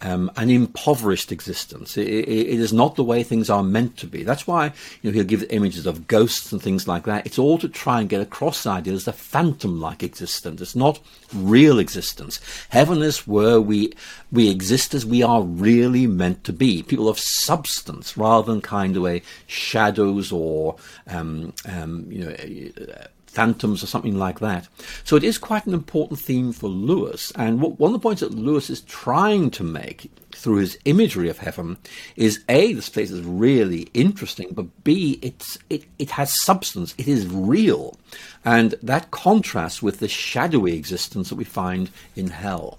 um, 0.02 0.30
an 0.36 0.50
impoverished 0.50 1.32
existence. 1.32 1.96
It, 1.96 2.06
it, 2.06 2.28
it 2.28 2.60
is 2.60 2.72
not 2.72 2.96
the 2.96 3.04
way 3.04 3.22
things 3.22 3.48
are 3.48 3.62
meant 3.62 3.96
to 3.98 4.06
be. 4.06 4.22
That's 4.22 4.46
why 4.46 4.72
you 5.00 5.10
know, 5.10 5.12
he'll 5.12 5.24
give 5.24 5.44
images 5.50 5.86
of 5.86 6.06
ghosts 6.06 6.52
and 6.52 6.60
things 6.60 6.86
like 6.86 7.04
that. 7.04 7.26
It's 7.26 7.38
all 7.38 7.58
to 7.58 7.68
try 7.68 8.00
and 8.00 8.08
get 8.08 8.20
across 8.20 8.62
the 8.62 8.70
idea 8.70 8.94
as 8.94 9.08
a 9.08 9.12
phantom-like 9.12 10.02
existence. 10.02 10.60
It's 10.60 10.76
not 10.76 11.00
real 11.34 11.78
existence. 11.78 12.40
Heaven 12.68 13.02
is 13.02 13.26
where 13.26 13.60
we 13.60 13.92
we 14.30 14.50
exist 14.50 14.92
as 14.92 15.06
we 15.06 15.22
are 15.22 15.42
really 15.42 16.06
meant 16.06 16.44
to 16.44 16.52
be. 16.52 16.82
People 16.82 17.08
of 17.08 17.18
substance 17.18 18.16
rather 18.16 18.52
than 18.52 18.60
kind 18.60 18.96
of 18.96 19.06
a 19.06 19.22
shadows 19.46 20.30
or 20.30 20.76
um, 21.06 21.54
um, 21.66 22.06
you 22.10 22.24
know 22.24 23.06
phantoms 23.36 23.82
or 23.82 23.86
something 23.86 24.16
like 24.16 24.40
that. 24.40 24.66
So 25.04 25.14
it 25.14 25.22
is 25.22 25.36
quite 25.36 25.66
an 25.66 25.74
important 25.74 26.18
theme 26.18 26.52
for 26.52 26.68
Lewis. 26.68 27.30
And 27.36 27.60
what, 27.60 27.78
one 27.78 27.90
of 27.90 27.92
the 27.92 28.02
points 28.02 28.22
that 28.22 28.32
Lewis 28.32 28.70
is 28.70 28.80
trying 28.80 29.50
to 29.50 29.62
make 29.62 30.10
through 30.34 30.56
his 30.56 30.78
imagery 30.86 31.28
of 31.28 31.36
heaven 31.36 31.76
is 32.16 32.42
A, 32.48 32.72
this 32.72 32.88
place 32.88 33.10
is 33.10 33.20
really 33.20 33.90
interesting, 33.92 34.48
but 34.52 34.84
B, 34.84 35.18
it's, 35.20 35.58
it, 35.68 35.84
it 35.98 36.10
has 36.12 36.42
substance, 36.42 36.94
it 36.96 37.08
is 37.08 37.26
real. 37.26 37.98
And 38.42 38.74
that 38.82 39.10
contrasts 39.10 39.82
with 39.82 39.98
the 39.98 40.08
shadowy 40.08 40.72
existence 40.72 41.28
that 41.28 41.36
we 41.36 41.44
find 41.44 41.90
in 42.14 42.28
hell. 42.28 42.78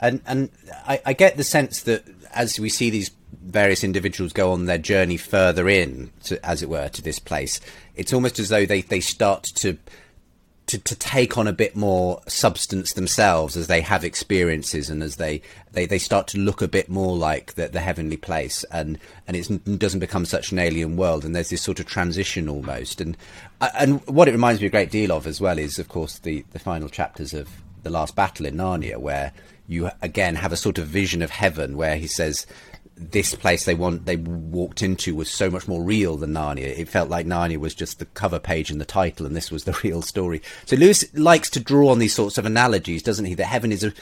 And, 0.00 0.20
and 0.26 0.50
I, 0.86 1.00
I 1.06 1.12
get 1.12 1.36
the 1.36 1.44
sense 1.44 1.82
that 1.82 2.04
as 2.32 2.58
we 2.58 2.68
see 2.68 2.90
these 2.90 3.10
various 3.42 3.82
individuals 3.82 4.32
go 4.32 4.52
on 4.52 4.66
their 4.66 4.78
journey 4.78 5.16
further 5.16 5.68
in, 5.68 6.10
to, 6.24 6.44
as 6.44 6.62
it 6.62 6.68
were, 6.68 6.88
to 6.88 7.02
this 7.02 7.18
place, 7.18 7.60
it's 7.96 8.12
almost 8.12 8.38
as 8.38 8.48
though 8.48 8.66
they, 8.66 8.82
they 8.82 9.00
start 9.00 9.44
to, 9.56 9.78
to 10.68 10.78
to 10.78 10.94
take 10.94 11.38
on 11.38 11.48
a 11.48 11.52
bit 11.52 11.74
more 11.74 12.20
substance 12.28 12.92
themselves 12.92 13.56
as 13.56 13.68
they 13.68 13.80
have 13.80 14.04
experiences 14.04 14.90
and 14.90 15.02
as 15.02 15.16
they, 15.16 15.40
they, 15.72 15.86
they 15.86 15.98
start 15.98 16.26
to 16.28 16.38
look 16.38 16.60
a 16.60 16.68
bit 16.68 16.90
more 16.90 17.16
like 17.16 17.54
the, 17.54 17.68
the 17.68 17.80
heavenly 17.80 18.18
place. 18.18 18.64
And 18.70 18.98
and 19.26 19.34
it 19.34 19.78
doesn't 19.78 20.00
become 20.00 20.26
such 20.26 20.52
an 20.52 20.58
alien 20.58 20.96
world. 20.96 21.24
And 21.24 21.34
there's 21.34 21.48
this 21.48 21.62
sort 21.62 21.80
of 21.80 21.86
transition 21.86 22.50
almost. 22.50 23.00
And 23.00 23.16
and 23.60 24.06
what 24.06 24.28
it 24.28 24.32
reminds 24.32 24.60
me 24.60 24.66
a 24.66 24.70
great 24.70 24.90
deal 24.90 25.10
of 25.10 25.26
as 25.26 25.40
well 25.40 25.58
is 25.58 25.78
of 25.78 25.88
course 25.88 26.18
the 26.18 26.44
the 26.52 26.58
final 26.58 26.90
chapters 26.90 27.32
of 27.32 27.48
the 27.82 27.90
last 27.90 28.14
battle 28.14 28.44
in 28.44 28.56
Narnia 28.56 28.98
where 28.98 29.32
you 29.68 29.90
again 30.02 30.34
have 30.34 30.52
a 30.52 30.56
sort 30.56 30.78
of 30.78 30.86
vision 30.86 31.22
of 31.22 31.30
heaven 31.30 31.76
where 31.76 31.96
he 31.96 32.06
says 32.06 32.46
this 32.96 33.34
place 33.34 33.64
they 33.64 33.74
want 33.74 34.06
they 34.06 34.16
walked 34.16 34.82
into 34.82 35.14
was 35.14 35.30
so 35.30 35.50
much 35.50 35.68
more 35.68 35.82
real 35.82 36.16
than 36.16 36.32
Narnia. 36.32 36.76
It 36.76 36.88
felt 36.88 37.08
like 37.08 37.26
Narnia 37.26 37.58
was 37.58 37.74
just 37.74 37.98
the 37.98 38.06
cover 38.06 38.40
page 38.40 38.70
and 38.70 38.80
the 38.80 38.84
title, 38.84 39.24
and 39.26 39.36
this 39.36 39.52
was 39.52 39.64
the 39.64 39.78
real 39.84 40.02
story. 40.02 40.42
So 40.66 40.74
Lewis 40.74 41.04
likes 41.14 41.50
to 41.50 41.60
draw 41.60 41.90
on 41.90 42.00
these 42.00 42.14
sorts 42.14 42.38
of 42.38 42.46
analogies, 42.46 43.02
doesn't 43.02 43.26
he? 43.26 43.34
That 43.34 43.44
heaven 43.44 43.70
is 43.70 43.84
a 43.84 43.92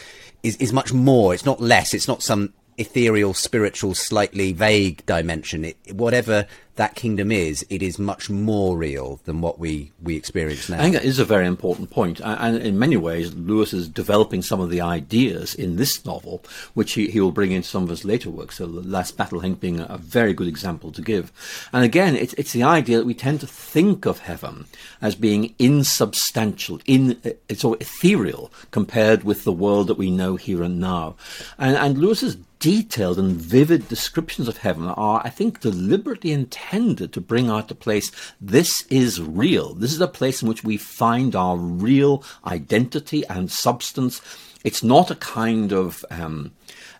is 0.43 0.57
is 0.57 0.73
much 0.73 0.93
more. 0.93 1.35
It's 1.35 1.45
not 1.45 1.61
less. 1.61 1.93
It's 1.93 2.09
not 2.09 2.23
some 2.23 2.55
ethereal, 2.79 3.35
spiritual, 3.35 3.95
slightly 3.95 4.53
vague 4.53 5.05
dimension. 5.05 5.67
It, 5.67 5.77
whatever 5.93 6.47
that 6.77 6.95
kingdom 6.95 7.33
is, 7.33 7.67
it 7.69 7.83
is 7.83 7.99
much 7.99 8.31
more 8.31 8.77
real 8.77 9.21
than 9.25 9.41
what 9.41 9.59
we, 9.59 9.93
we 10.03 10.15
experience 10.15 10.69
now. 10.69 10.79
I 10.79 10.83
think 10.83 10.95
that 10.95 11.05
is 11.05 11.19
a 11.19 11.25
very 11.25 11.47
important 11.47 11.91
point. 11.91 12.21
And 12.21 12.59
in 12.59 12.79
many 12.79 12.97
ways, 12.97 13.35
Lewis 13.35 13.73
is 13.73 13.89
developing 13.89 14.43
some 14.43 14.61
of 14.61 14.71
the 14.71 14.81
ideas 14.83 15.55
in 15.55 15.77
this 15.77 16.05
novel, 16.05 16.45
which 16.75 16.93
he, 16.93 17.09
he 17.09 17.21
will 17.21 17.33
bring 17.33 17.53
into 17.53 17.69
some 17.69 17.83
of 17.83 17.89
his 17.89 18.05
later 18.05 18.31
works. 18.31 18.57
So, 18.57 18.67
The 18.67 18.83
Last 18.83 19.17
Battle, 19.17 19.39
I 19.39 19.43
think, 19.43 19.61
being 19.61 19.81
a 19.81 19.99
very 19.99 20.35
good 20.35 20.49
example 20.49 20.93
to 20.93 21.03
give. 21.03 21.33
And 21.73 21.85
again, 21.85 22.15
it's, 22.15 22.35
it's 22.35 22.53
the 22.53 22.63
idea 22.63 22.99
that 22.99 23.07
we 23.07 23.15
tend 23.15 23.41
to 23.41 23.47
think 23.47 24.05
of 24.05 24.21
heaven 24.21 24.67
as 25.01 25.15
being 25.15 25.55
insubstantial, 25.59 26.81
in, 26.87 27.21
it's 27.49 27.65
ethereal 27.65 28.53
compared 28.71 29.25
with 29.25 29.45
the 29.45 29.53
world 29.53 29.87
that 29.87 29.99
we 29.99 30.11
know 30.11 30.37
here 30.37 30.63
and 30.63 30.79
now. 30.79 31.17
And, 31.59 31.77
and 31.77 31.99
Lewis's 31.99 32.37
detailed 32.67 33.17
and 33.17 33.37
vivid 33.37 33.87
descriptions 33.87 34.49
of 34.49 34.57
heaven 34.57 34.89
are, 34.89 35.23
I 35.25 35.29
think, 35.29 35.61
deliberately 35.61 36.33
intended 36.33 37.13
to 37.13 37.21
bring 37.21 37.49
out 37.49 37.69
the 37.69 37.77
place 37.77 38.11
this 38.41 38.85
is 38.91 39.23
real. 39.23 39.73
This 39.75 39.93
is 39.93 40.01
a 40.01 40.09
place 40.09 40.43
in 40.43 40.49
which 40.49 40.65
we 40.65 40.77
find 40.77 41.37
our 41.37 41.57
real 41.57 42.25
identity 42.45 43.25
and 43.29 43.53
substance. 43.53 44.21
It's 44.65 44.83
not 44.83 45.13
a 45.13 45.15
kind 45.15 45.73
of 45.73 46.05
um, 46.11 46.55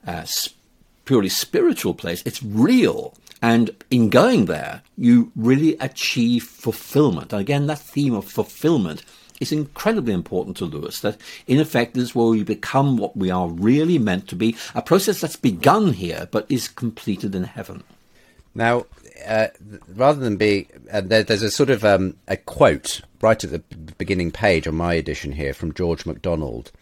uh, 0.07 0.25
purely 1.05 1.29
spiritual 1.29 1.95
place, 1.95 2.23
it's 2.25 2.45
real. 2.45 3.15
And 3.43 3.71
in 3.91 4.09
going 4.09 4.45
there, 4.45 4.83
you 4.97 5.33
really 5.35 5.77
achieve 5.81 6.45
fulfillment. 6.45 7.33
And 7.33 7.41
again, 7.41 7.67
that 7.67 7.81
theme 7.81 8.15
of 8.15 8.25
fulfillment 8.25 9.03
is 9.41 9.53
incredibly 9.53 10.13
important 10.13 10.57
to 10.59 10.65
Lewis. 10.65 11.01
That 11.01 11.19
in 11.47 11.59
effect, 11.61 11.95
this 11.95 12.05
is 12.05 12.15
where 12.15 12.29
we 12.29 12.43
become 12.43 12.97
what 12.97 13.17
we 13.17 13.31
are 13.31 13.49
really 13.49 13.99
meant 13.99 14.29
to 14.29 14.37
be, 14.37 14.57
a 14.75 14.83
process 14.83 15.21
that's 15.21 15.37
begun 15.37 15.93
here 15.93 16.29
but 16.31 16.47
is 16.49 16.69
completed 16.69 17.35
in 17.35 17.45
heaven. 17.45 17.83
Now, 18.55 18.87
uh, 19.27 19.49
rather 19.95 20.21
than 20.21 20.37
be, 20.37 20.69
uh, 20.91 21.03
there, 21.03 21.23
there's 21.23 21.43
a 21.43 21.51
sort 21.51 21.71
of 21.71 21.85
um, 21.85 22.17
a 22.27 22.37
quote 22.37 23.03
right 23.21 23.43
at 23.43 23.51
the 23.51 23.59
beginning 23.99 24.31
page 24.31 24.67
on 24.67 24.75
my 24.75 24.95
edition 24.95 25.33
here 25.33 25.53
from 25.53 25.75
George 25.75 26.07
MacDonald. 26.07 26.73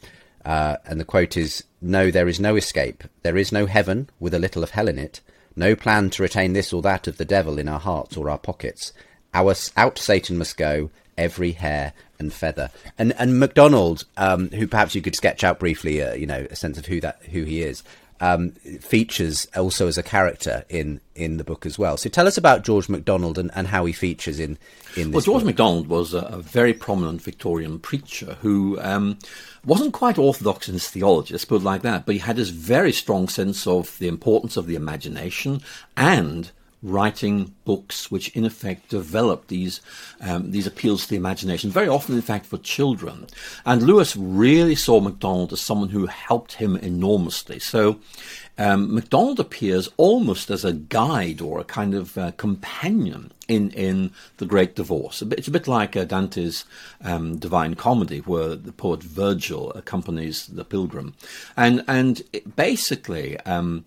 Uh, 0.44 0.76
and 0.84 1.00
the 1.00 1.04
quote 1.04 1.37
is 1.37 1.64
No, 1.80 2.11
there 2.11 2.28
is 2.28 2.38
no 2.38 2.56
escape. 2.56 3.04
There 3.23 3.37
is 3.37 3.50
no 3.50 3.66
heaven 3.66 4.11
with 4.20 4.34
a 4.34 4.38
little 4.38 4.62
of 4.62 4.70
hell 4.70 4.88
in 4.88 4.99
it. 4.99 5.20
No 5.56 5.75
plan 5.75 6.11
to 6.11 6.23
retain 6.23 6.52
this 6.52 6.73
or 6.73 6.82
that 6.82 7.06
of 7.06 7.16
the 7.16 7.25
devil 7.25 7.58
in 7.58 7.68
our 7.68 7.80
hearts 7.80 8.16
or 8.16 8.28
our 8.28 8.38
pockets. 8.38 8.92
Our, 9.35 9.55
out 9.76 9.99
Satan 9.99 10.38
must 10.38 10.57
go, 10.57 10.91
every 11.19 11.53
hair 11.53 11.93
and 12.19 12.33
feather. 12.33 12.71
And 12.99 13.12
and 13.19 13.38
MacDonald, 13.38 14.05
um, 14.17 14.49
who 14.50 14.67
perhaps 14.67 14.95
you 14.95 15.03
could 15.03 15.14
sketch 15.14 15.45
out 15.45 15.59
briefly, 15.59 16.03
uh, 16.03 16.14
you 16.14 16.26
know, 16.26 16.47
a 16.50 16.57
sense 16.57 16.79
of 16.79 16.87
who 16.87 17.00
that 17.00 17.23
who 17.31 17.45
he 17.45 17.62
is, 17.62 17.83
um, 18.21 18.50
features 18.81 19.47
also 19.57 19.87
as 19.87 19.99
a 19.99 20.03
character 20.03 20.64
in 20.69 21.00
in 21.14 21.37
the 21.37 21.45
book 21.45 21.67
as 21.67 21.79
well. 21.79 21.97
So 21.97 22.09
tell 22.09 22.26
us 22.26 22.37
about 22.37 22.64
George 22.64 22.88
MacDonald 22.88 23.38
and, 23.38 23.50
and 23.55 23.67
how 23.67 23.85
he 23.85 23.93
features 23.93 24.38
in 24.38 24.59
in 24.97 25.11
this. 25.11 25.14
Well, 25.14 25.21
George 25.35 25.43
book. 25.43 25.47
MacDonald 25.47 25.88
was 25.88 26.14
a, 26.14 26.19
a, 26.19 26.38
very 26.38 26.73
prominent 26.73 27.23
Victorian 27.23 27.79
preacher 27.79 28.37
who. 28.41 28.79
Um, 28.81 29.19
wasn't 29.67 29.95
quite 29.95 30.19
orthodox 30.19 30.69
in 30.69 30.75
his 30.75 30.91
theology, 30.91 31.33
let's 31.33 31.47
put 31.47 31.62
it 31.62 31.64
like 31.64 31.81
that, 31.81 32.05
but 32.05 32.14
he 32.14 32.19
had 32.19 32.37
this 32.37 32.50
very 32.50 32.93
strong 32.93 33.29
sense 33.29 33.67
of 33.67 33.99
the 33.99 34.09
importance 34.09 34.59
of 34.59 34.67
the 34.67 34.75
imagination 34.75 35.62
and 35.97 36.50
writing 36.85 37.55
books 37.64 38.11
which 38.11 38.29
in 38.37 38.45
effect 38.45 38.91
develop 38.91 39.49
these 39.49 39.81
um, 40.21 40.50
these 40.50 40.67
appeals 40.67 41.05
to 41.05 41.09
the 41.11 41.17
imagination 41.17 41.71
very 41.71 41.88
often 41.88 42.14
in 42.14 42.23
fact 42.23 42.47
for 42.47 42.59
children. 42.59 43.26
And 43.64 43.83
lewis 43.83 44.14
really 44.17 44.75
saw 44.75 45.00
macdonald 45.00 45.53
as 45.53 45.61
someone 45.61 45.88
who 45.88 46.07
helped 46.07 46.53
him 46.55 46.76
enormously. 46.76 47.59
So 47.59 47.99
um, 48.59 48.95
macdonald 48.95 49.41
appears 49.41 49.88
almost 49.97 50.50
as 50.50 50.64
a 50.64 50.75
guide 50.75 51.41
or 51.41 51.59
a 51.59 51.64
kind 51.64 51.95
of 51.95 52.17
uh, 52.17 52.33
companion 52.33 53.33
in 53.49 53.71
in 53.71 54.12
the 54.37 54.47
great 54.47 54.76
divorce. 54.76 55.23
It's 55.23 55.49
a 55.49 55.50
bit 55.50 55.67
like 55.67 55.97
uh, 55.97 56.05
dante's 56.05 56.64
um, 57.03 57.38
divine 57.38 57.75
comedy 57.75 58.19
where 58.21 58.55
the 58.55 58.73
poet 58.73 59.03
virgil 59.03 59.73
accompanies 59.73 60.47
the 60.47 60.64
pilgrim. 60.64 61.14
And 61.57 61.83
and 61.88 62.23
basically 62.57 63.38
um, 63.41 63.87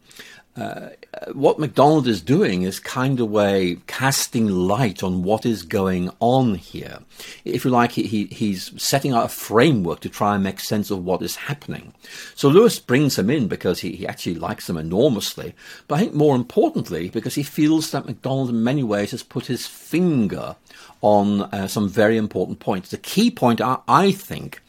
uh, 0.58 0.90
what 1.34 1.60
MacDonald 1.60 2.08
is 2.08 2.22
doing 2.22 2.64
is 2.64 2.80
kind 2.80 3.20
of 3.20 3.30
way 3.30 3.78
casting 3.86 4.48
light 4.48 5.04
on 5.04 5.22
what 5.22 5.46
is 5.46 5.62
going 5.62 6.10
on 6.20 6.56
here. 6.56 7.00
If 7.46 7.64
you 7.64 7.72
like, 7.72 7.92
he, 7.92 8.26
he's 8.26 8.72
setting 8.82 9.14
out 9.14 9.26
a 9.26 9.30
framework 9.30 10.00
to 10.02 10.10
try 10.10 10.34
and 10.34 10.44
make 10.44 10.60
sense 10.60 10.90
of 10.90 11.06
what 11.06 11.22
is 11.22 11.36
happening. 11.36 11.94
So 12.34 12.50
Lewis 12.50 12.80
brings 12.80 13.20
him 13.20 13.30
in 13.30 13.48
because 13.48 13.82
he, 13.82 13.92
he 13.92 14.08
actually 14.08 14.36
likes 14.36 14.68
him 14.68 14.78
enormously, 14.78 15.54
but 15.88 15.96
I 15.96 16.00
think 16.00 16.14
more 16.14 16.36
importantly 16.36 17.10
because 17.10 17.36
he 17.36 17.44
feels 17.44 17.92
that 17.92 18.06
MacDonald 18.06 18.50
in 18.50 18.64
many 18.64 18.84
ways 18.84 19.12
has 19.12 19.24
put 19.24 19.46
his 19.46 19.68
finger 19.68 20.56
on 21.02 21.42
uh, 21.42 21.68
some 21.68 21.88
very 21.88 22.18
important 22.18 22.60
points. 22.60 22.90
The 22.90 22.98
key 22.98 23.30
point, 23.30 23.62
I, 23.62 23.78
I 23.88 24.12
think, 24.12 24.62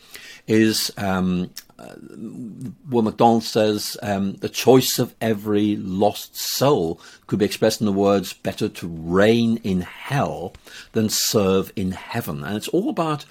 is 0.46 0.92
um, 0.96 1.50
well, 1.78 3.02
MacDonald 3.02 3.44
says 3.44 3.96
um, 4.02 4.34
the 4.34 4.48
choice 4.48 4.98
of 4.98 5.14
every 5.20 5.76
lost 5.76 6.36
soul 6.36 7.00
could 7.26 7.38
be 7.38 7.44
expressed 7.44 7.80
in 7.80 7.86
the 7.86 7.92
words 7.92 8.32
better 8.32 8.68
to 8.68 8.88
reign 8.88 9.58
in 9.62 9.82
hell 9.82 10.54
than 10.92 11.08
serve 11.08 11.72
in 11.76 11.92
heaven. 11.92 12.42
And 12.42 12.56
it's 12.56 12.68
all 12.68 12.88
about 12.88 13.24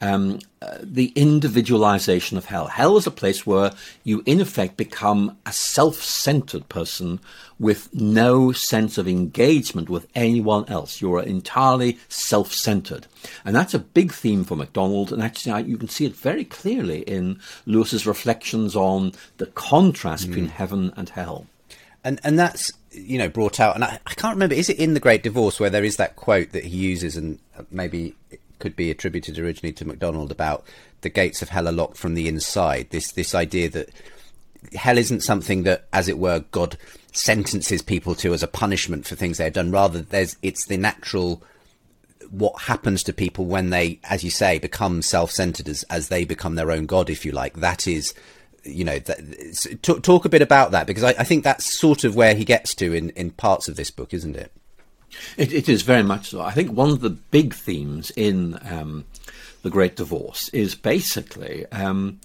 um, 0.00 0.38
uh, 0.62 0.78
the 0.80 1.12
individualization 1.16 2.38
of 2.38 2.46
hell. 2.46 2.66
Hell 2.66 2.96
is 2.96 3.06
a 3.06 3.12
place 3.12 3.46
where 3.46 3.72
you, 4.04 4.22
in 4.26 4.40
effect, 4.40 4.76
become 4.76 5.36
a 5.44 5.52
self 5.52 5.96
centered 5.96 6.68
person 6.68 7.20
with 7.58 7.92
no 7.92 8.52
sense 8.52 8.98
of 8.98 9.08
engagement 9.08 9.88
with 9.88 10.06
anyone 10.14 10.68
else. 10.68 11.00
You're 11.00 11.22
entirely 11.22 11.98
self 12.08 12.52
centered. 12.52 13.06
And 13.44 13.54
that's 13.54 13.74
a 13.74 13.78
big 13.78 14.12
theme 14.12 14.44
for 14.44 14.56
MacDonald, 14.56 15.12
and 15.12 15.22
actually, 15.22 15.64
you 15.64 15.76
can 15.76 15.88
see 15.88 16.06
it 16.06 16.14
very 16.14 16.44
clearly 16.44 17.00
in 17.00 17.40
Lewis's 17.66 18.06
reflections 18.06 18.76
on 18.76 19.12
the 19.38 19.46
contrast 19.46 20.24
mm. 20.24 20.28
between 20.28 20.48
heaven 20.48 20.92
and 20.96 21.08
hell. 21.08 21.46
And, 22.04 22.20
and 22.22 22.38
that's 22.38 22.72
you 22.90 23.18
know 23.18 23.28
brought 23.28 23.60
out 23.60 23.74
and 23.74 23.84
I, 23.84 24.00
I, 24.06 24.14
can't 24.14 24.34
remember 24.34 24.54
is 24.54 24.70
it 24.70 24.78
in 24.78 24.94
the 24.94 25.00
great 25.00 25.22
divorce 25.22 25.60
where 25.60 25.68
there 25.68 25.84
is 25.84 25.96
that 25.96 26.16
quote 26.16 26.52
that 26.52 26.64
he 26.64 26.76
uses 26.76 27.18
and 27.18 27.38
maybe 27.70 28.16
could 28.58 28.76
be 28.76 28.90
attributed 28.90 29.38
originally 29.38 29.72
to 29.74 29.86
MacDonald 29.86 30.30
about 30.30 30.64
the 31.00 31.08
gates 31.08 31.42
of 31.42 31.48
hell 31.48 31.68
are 31.68 31.72
locked 31.72 31.96
from 31.96 32.14
the 32.14 32.28
inside. 32.28 32.90
This 32.90 33.12
this 33.12 33.34
idea 33.34 33.68
that 33.70 33.90
hell 34.74 34.98
isn't 34.98 35.22
something 35.22 35.62
that, 35.64 35.86
as 35.92 36.08
it 36.08 36.18
were, 36.18 36.40
God 36.50 36.76
sentences 37.12 37.82
people 37.82 38.14
to 38.16 38.34
as 38.34 38.42
a 38.42 38.48
punishment 38.48 39.06
for 39.06 39.14
things 39.14 39.38
they 39.38 39.44
have 39.44 39.52
done. 39.52 39.70
Rather, 39.70 40.00
there's 40.00 40.36
it's 40.42 40.66
the 40.66 40.76
natural 40.76 41.42
what 42.30 42.60
happens 42.62 43.02
to 43.04 43.12
people 43.12 43.46
when 43.46 43.70
they, 43.70 43.98
as 44.04 44.22
you 44.22 44.30
say, 44.30 44.58
become 44.58 45.02
self-centered 45.02 45.68
as 45.68 45.82
as 45.84 46.08
they 46.08 46.24
become 46.24 46.56
their 46.56 46.70
own 46.70 46.86
god, 46.86 47.10
if 47.10 47.24
you 47.24 47.32
like. 47.32 47.54
That 47.54 47.86
is. 47.86 48.14
You 48.64 48.84
know, 48.84 48.98
talk, 49.80 50.02
talk 50.02 50.24
a 50.26 50.28
bit 50.28 50.42
about 50.42 50.72
that 50.72 50.86
because 50.86 51.04
I, 51.04 51.10
I 51.10 51.24
think 51.24 51.42
that's 51.42 51.64
sort 51.64 52.04
of 52.04 52.16
where 52.16 52.34
he 52.34 52.44
gets 52.44 52.74
to 52.74 52.92
in, 52.92 53.10
in 53.10 53.30
parts 53.30 53.68
of 53.68 53.76
this 53.76 53.90
book, 53.90 54.12
isn't 54.12 54.36
it? 54.36 54.52
It, 55.36 55.52
it 55.52 55.68
is 55.68 55.82
very 55.82 56.02
much 56.02 56.30
so. 56.30 56.40
I 56.40 56.52
think 56.52 56.72
one 56.72 56.90
of 56.90 57.00
the 57.00 57.10
big 57.10 57.54
themes 57.54 58.10
in 58.16 58.58
um, 58.68 59.04
the 59.62 59.70
Great 59.70 59.96
Divorce 59.96 60.48
is 60.50 60.74
basically 60.74 61.66
um, 61.66 62.20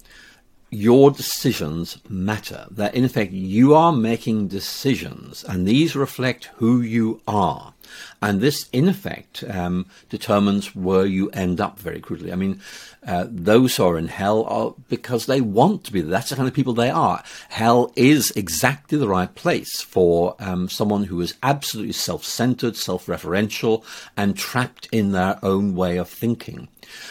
your 0.70 1.10
decisions 1.10 1.98
matter. 2.08 2.66
That 2.70 2.94
in 2.94 3.04
effect 3.04 3.32
you 3.32 3.74
are 3.74 3.92
making 3.92 4.48
decisions, 4.48 5.44
and 5.44 5.66
these 5.66 5.94
reflect 5.96 6.50
who 6.56 6.80
you 6.80 7.20
are. 7.26 7.73
And 8.22 8.40
this, 8.40 8.68
in 8.72 8.88
effect, 8.88 9.44
um, 9.48 9.86
determines 10.08 10.74
where 10.74 11.06
you 11.06 11.30
end 11.30 11.60
up 11.60 11.78
very 11.78 12.00
crudely. 12.00 12.32
I 12.32 12.36
mean, 12.36 12.60
uh, 13.06 13.26
those 13.28 13.76
who 13.76 13.84
are 13.84 13.98
in 13.98 14.08
hell 14.08 14.44
are 14.44 14.74
because 14.88 15.26
they 15.26 15.40
want 15.40 15.84
to 15.84 15.92
be. 15.92 16.00
That's 16.00 16.30
the 16.30 16.36
kind 16.36 16.48
of 16.48 16.54
people 16.54 16.72
they 16.72 16.90
are. 16.90 17.22
Hell 17.50 17.92
is 17.96 18.30
exactly 18.32 18.98
the 18.98 19.08
right 19.08 19.34
place 19.34 19.82
for 19.82 20.36
um, 20.38 20.68
someone 20.68 21.04
who 21.04 21.20
is 21.20 21.34
absolutely 21.42 21.92
self 21.92 22.24
centered, 22.24 22.76
self 22.76 23.06
referential, 23.06 23.84
and 24.16 24.36
trapped 24.36 24.88
in 24.90 25.12
their 25.12 25.38
own 25.42 25.74
way 25.74 25.96
of 25.98 26.08
thinking. 26.08 26.68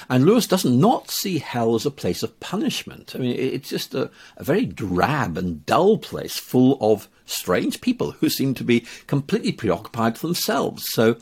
And 0.09 0.25
Lewis 0.25 0.47
does 0.47 0.65
not 0.65 1.09
see 1.09 1.39
hell 1.39 1.75
as 1.75 1.85
a 1.85 1.91
place 1.91 2.23
of 2.23 2.39
punishment. 2.39 3.15
I 3.15 3.19
mean, 3.19 3.35
it's 3.37 3.69
just 3.69 3.93
a, 3.93 4.09
a 4.37 4.43
very 4.43 4.65
drab 4.65 5.37
and 5.37 5.65
dull 5.65 5.97
place 5.97 6.37
full 6.37 6.77
of 6.81 7.07
strange 7.25 7.81
people 7.81 8.11
who 8.11 8.29
seem 8.29 8.53
to 8.55 8.63
be 8.63 8.85
completely 9.07 9.51
preoccupied 9.51 10.17
themselves. 10.17 10.85
So, 10.91 11.17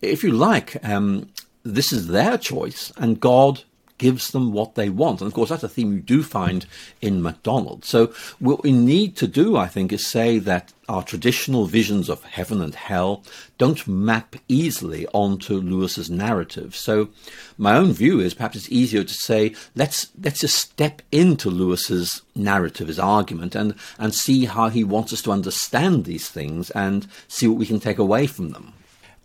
if 0.00 0.22
you 0.22 0.32
like, 0.32 0.82
um, 0.84 1.28
this 1.64 1.92
is 1.92 2.08
their 2.08 2.38
choice, 2.38 2.92
and 2.96 3.20
God 3.20 3.64
gives 3.98 4.30
them 4.30 4.52
what 4.52 4.74
they 4.74 4.88
want. 4.88 5.20
And 5.20 5.28
of 5.28 5.34
course, 5.34 5.50
that's 5.50 5.62
a 5.62 5.68
theme 5.68 5.92
you 5.92 6.00
do 6.00 6.22
find 6.22 6.66
in 7.02 7.22
MacDonald. 7.22 7.84
So 7.84 8.12
what 8.38 8.62
we 8.62 8.72
need 8.72 9.16
to 9.16 9.26
do, 9.26 9.56
I 9.56 9.66
think, 9.66 9.92
is 9.92 10.06
say 10.06 10.38
that 10.38 10.72
our 10.88 11.02
traditional 11.02 11.66
visions 11.66 12.08
of 12.08 12.24
heaven 12.24 12.62
and 12.62 12.74
hell 12.74 13.22
don't 13.58 13.86
map 13.86 14.36
easily 14.48 15.06
onto 15.12 15.60
Lewis's 15.60 16.08
narrative. 16.08 16.74
So 16.74 17.10
my 17.58 17.76
own 17.76 17.92
view 17.92 18.20
is 18.20 18.32
perhaps 18.32 18.56
it's 18.56 18.72
easier 18.72 19.04
to 19.04 19.14
say 19.14 19.54
let's 19.74 20.08
let's 20.22 20.40
just 20.40 20.56
step 20.56 21.02
into 21.12 21.50
Lewis's 21.50 22.22
narrative, 22.34 22.88
his 22.88 22.98
argument, 22.98 23.54
and 23.54 23.74
and 23.98 24.14
see 24.14 24.46
how 24.46 24.68
he 24.70 24.82
wants 24.82 25.12
us 25.12 25.22
to 25.22 25.32
understand 25.32 26.04
these 26.04 26.28
things 26.28 26.70
and 26.70 27.06
see 27.26 27.46
what 27.46 27.58
we 27.58 27.66
can 27.66 27.80
take 27.80 27.98
away 27.98 28.26
from 28.26 28.50
them. 28.50 28.72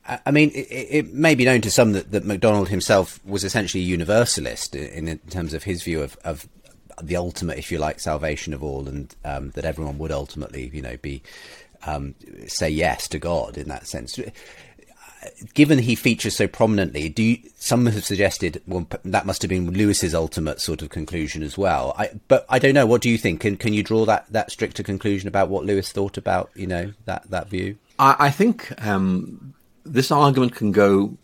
I 0.05 0.31
mean, 0.31 0.51
it, 0.53 0.67
it, 0.69 1.13
may 1.13 1.33
be 1.33 1.45
known 1.45 1.61
to 1.61 1.71
some 1.71 1.93
that, 1.93 2.11
that 2.11 2.25
MacDonald 2.25 2.67
himself 2.67 3.23
was 3.23 3.45
essentially 3.45 3.81
a 3.81 3.87
universalist 3.87 4.75
in, 4.75 5.07
in 5.07 5.17
terms 5.29 5.53
of 5.53 5.63
his 5.63 5.81
view 5.81 6.01
of, 6.01 6.17
of 6.25 6.47
the 7.01 7.15
ultimate, 7.15 7.57
if 7.57 7.71
you 7.71 7.77
like, 7.77 7.99
salvation 7.99 8.53
of 8.53 8.61
all, 8.61 8.87
and 8.87 9.15
um, 9.23 9.51
that 9.51 9.63
everyone 9.63 9.97
would 9.99 10.11
ultimately, 10.11 10.69
you 10.73 10.81
know, 10.81 10.97
be 10.97 11.23
um, 11.85 12.15
say 12.47 12.69
yes 12.69 13.07
to 13.09 13.19
God 13.19 13.57
in 13.57 13.69
that 13.69 13.87
sense. 13.87 14.19
Given 15.53 15.79
he 15.79 15.95
features 15.95 16.35
so 16.35 16.47
prominently, 16.47 17.07
do 17.07 17.23
you, 17.23 17.37
some 17.55 17.85
have 17.85 18.03
suggested 18.03 18.61
well 18.67 18.85
that 19.05 19.25
must 19.25 19.41
have 19.41 19.47
been 19.47 19.71
Lewis's 19.71 20.13
ultimate 20.13 20.59
sort 20.59 20.81
of 20.81 20.89
conclusion 20.89 21.43
as 21.43 21.57
well. 21.57 21.95
I, 21.97 22.09
but 22.27 22.45
I 22.49 22.59
don't 22.59 22.73
know. 22.73 22.85
What 22.85 23.01
do 23.01 23.09
you 23.09 23.17
think? 23.17 23.39
Can 23.39 23.55
can 23.55 23.73
you 23.73 23.83
draw 23.83 24.03
that 24.03 24.25
that 24.33 24.51
stricter 24.51 24.83
conclusion 24.83 25.29
about 25.29 25.47
what 25.47 25.63
Lewis 25.63 25.93
thought 25.93 26.17
about 26.17 26.51
you 26.55 26.67
know 26.67 26.91
that 27.05 27.29
that 27.29 27.47
view? 27.47 27.77
I, 27.97 28.15
I 28.19 28.31
think 28.31 28.73
um, 28.85 29.53
this 29.85 30.11
argument 30.11 30.55
can 30.55 30.71
go 30.71 31.17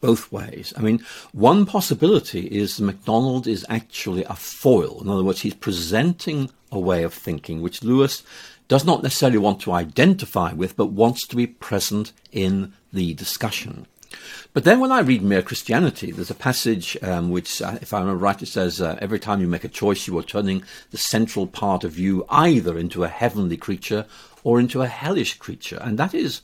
both 0.00 0.32
ways. 0.32 0.72
I 0.76 0.80
mean, 0.80 1.04
one 1.32 1.66
possibility 1.66 2.46
is 2.46 2.80
MacDonald 2.80 3.46
is 3.46 3.66
actually 3.68 4.24
a 4.24 4.34
foil. 4.34 5.00
In 5.02 5.08
other 5.08 5.24
words, 5.24 5.42
he's 5.42 5.54
presenting 5.54 6.50
a 6.72 6.78
way 6.78 7.02
of 7.02 7.14
thinking 7.14 7.60
which 7.60 7.84
Lewis 7.84 8.22
does 8.68 8.84
not 8.84 9.02
necessarily 9.02 9.38
want 9.38 9.60
to 9.60 9.72
identify 9.72 10.52
with, 10.52 10.76
but 10.76 10.86
wants 10.86 11.26
to 11.26 11.36
be 11.36 11.46
present 11.46 12.12
in 12.32 12.72
the 12.92 13.14
discussion. 13.14 13.86
But 14.52 14.64
then 14.64 14.80
when 14.80 14.90
I 14.90 15.00
read 15.00 15.22
Mere 15.22 15.42
Christianity, 15.42 16.10
there's 16.10 16.30
a 16.30 16.34
passage 16.34 16.96
um, 17.02 17.30
which, 17.30 17.60
uh, 17.60 17.78
if 17.82 17.92
I 17.92 18.00
remember 18.00 18.18
right, 18.18 18.40
it 18.40 18.46
says, 18.46 18.80
uh, 18.80 18.98
every 19.00 19.20
time 19.20 19.40
you 19.40 19.46
make 19.46 19.64
a 19.64 19.68
choice, 19.68 20.06
you 20.06 20.18
are 20.18 20.22
turning 20.22 20.64
the 20.90 20.98
central 20.98 21.46
part 21.46 21.84
of 21.84 21.98
you 21.98 22.24
either 22.30 22.78
into 22.78 23.04
a 23.04 23.08
heavenly 23.08 23.56
creature 23.56 24.06
or 24.42 24.58
into 24.58 24.80
a 24.80 24.86
hellish 24.86 25.34
creature. 25.34 25.78
And 25.82 25.98
that 25.98 26.14
is 26.14 26.40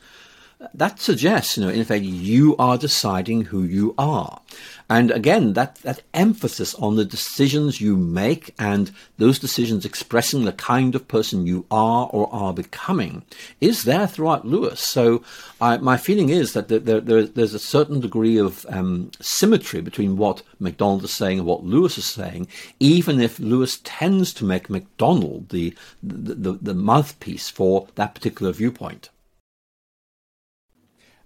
that 0.75 1.01
suggests, 1.01 1.57
you 1.57 1.65
know, 1.65 1.71
in 1.71 1.81
effect, 1.81 2.05
you 2.05 2.57
are 2.57 2.79
deciding 2.79 3.43
who 3.43 3.63
you 3.63 3.95
are. 3.99 4.41
And 4.89 5.11
again, 5.11 5.55
that, 5.55 5.77
that 5.77 6.03
emphasis 6.13 6.75
on 6.75 6.97
the 6.97 7.05
decisions 7.05 7.81
you 7.81 7.97
make 7.97 8.55
and 8.59 8.91
those 9.17 9.39
decisions 9.39 9.85
expressing 9.85 10.45
the 10.45 10.53
kind 10.53 10.95
of 10.95 11.09
person 11.09 11.47
you 11.47 11.65
are 11.71 12.11
or 12.13 12.33
are 12.33 12.53
becoming 12.53 13.23
is 13.61 13.85
there 13.85 14.07
throughout 14.07 14.47
Lewis. 14.47 14.81
So 14.81 15.25
I, 15.61 15.79
my 15.79 15.97
feeling 15.97 16.29
is 16.29 16.53
that 16.53 16.69
there, 16.69 16.79
there, 16.79 17.25
there's 17.25 17.55
a 17.55 17.59
certain 17.59 18.01
degree 18.01 18.37
of 18.37 18.67
um, 18.69 19.11
symmetry 19.21 19.81
between 19.81 20.17
what 20.17 20.43
MacDonald 20.61 21.05
is 21.05 21.17
saying 21.17 21.39
and 21.39 21.47
what 21.47 21.65
Lewis 21.65 21.97
is 21.97 22.05
saying, 22.05 22.49
even 22.79 23.21
if 23.21 23.41
Lewis 23.41 23.81
tends 23.85 24.35
to 24.35 24.45
make 24.45 24.69
MacDonald 24.69 25.49
the, 25.49 25.75
the, 26.03 26.35
the, 26.35 26.53
the 26.61 26.75
mouthpiece 26.75 27.49
for 27.49 27.89
that 27.95 28.15
particular 28.15 28.53
viewpoint 28.53 29.09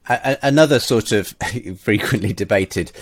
another 0.09 0.79
sort 0.79 1.13
of 1.13 1.29
frequently 1.79 2.33
debated 2.33 2.93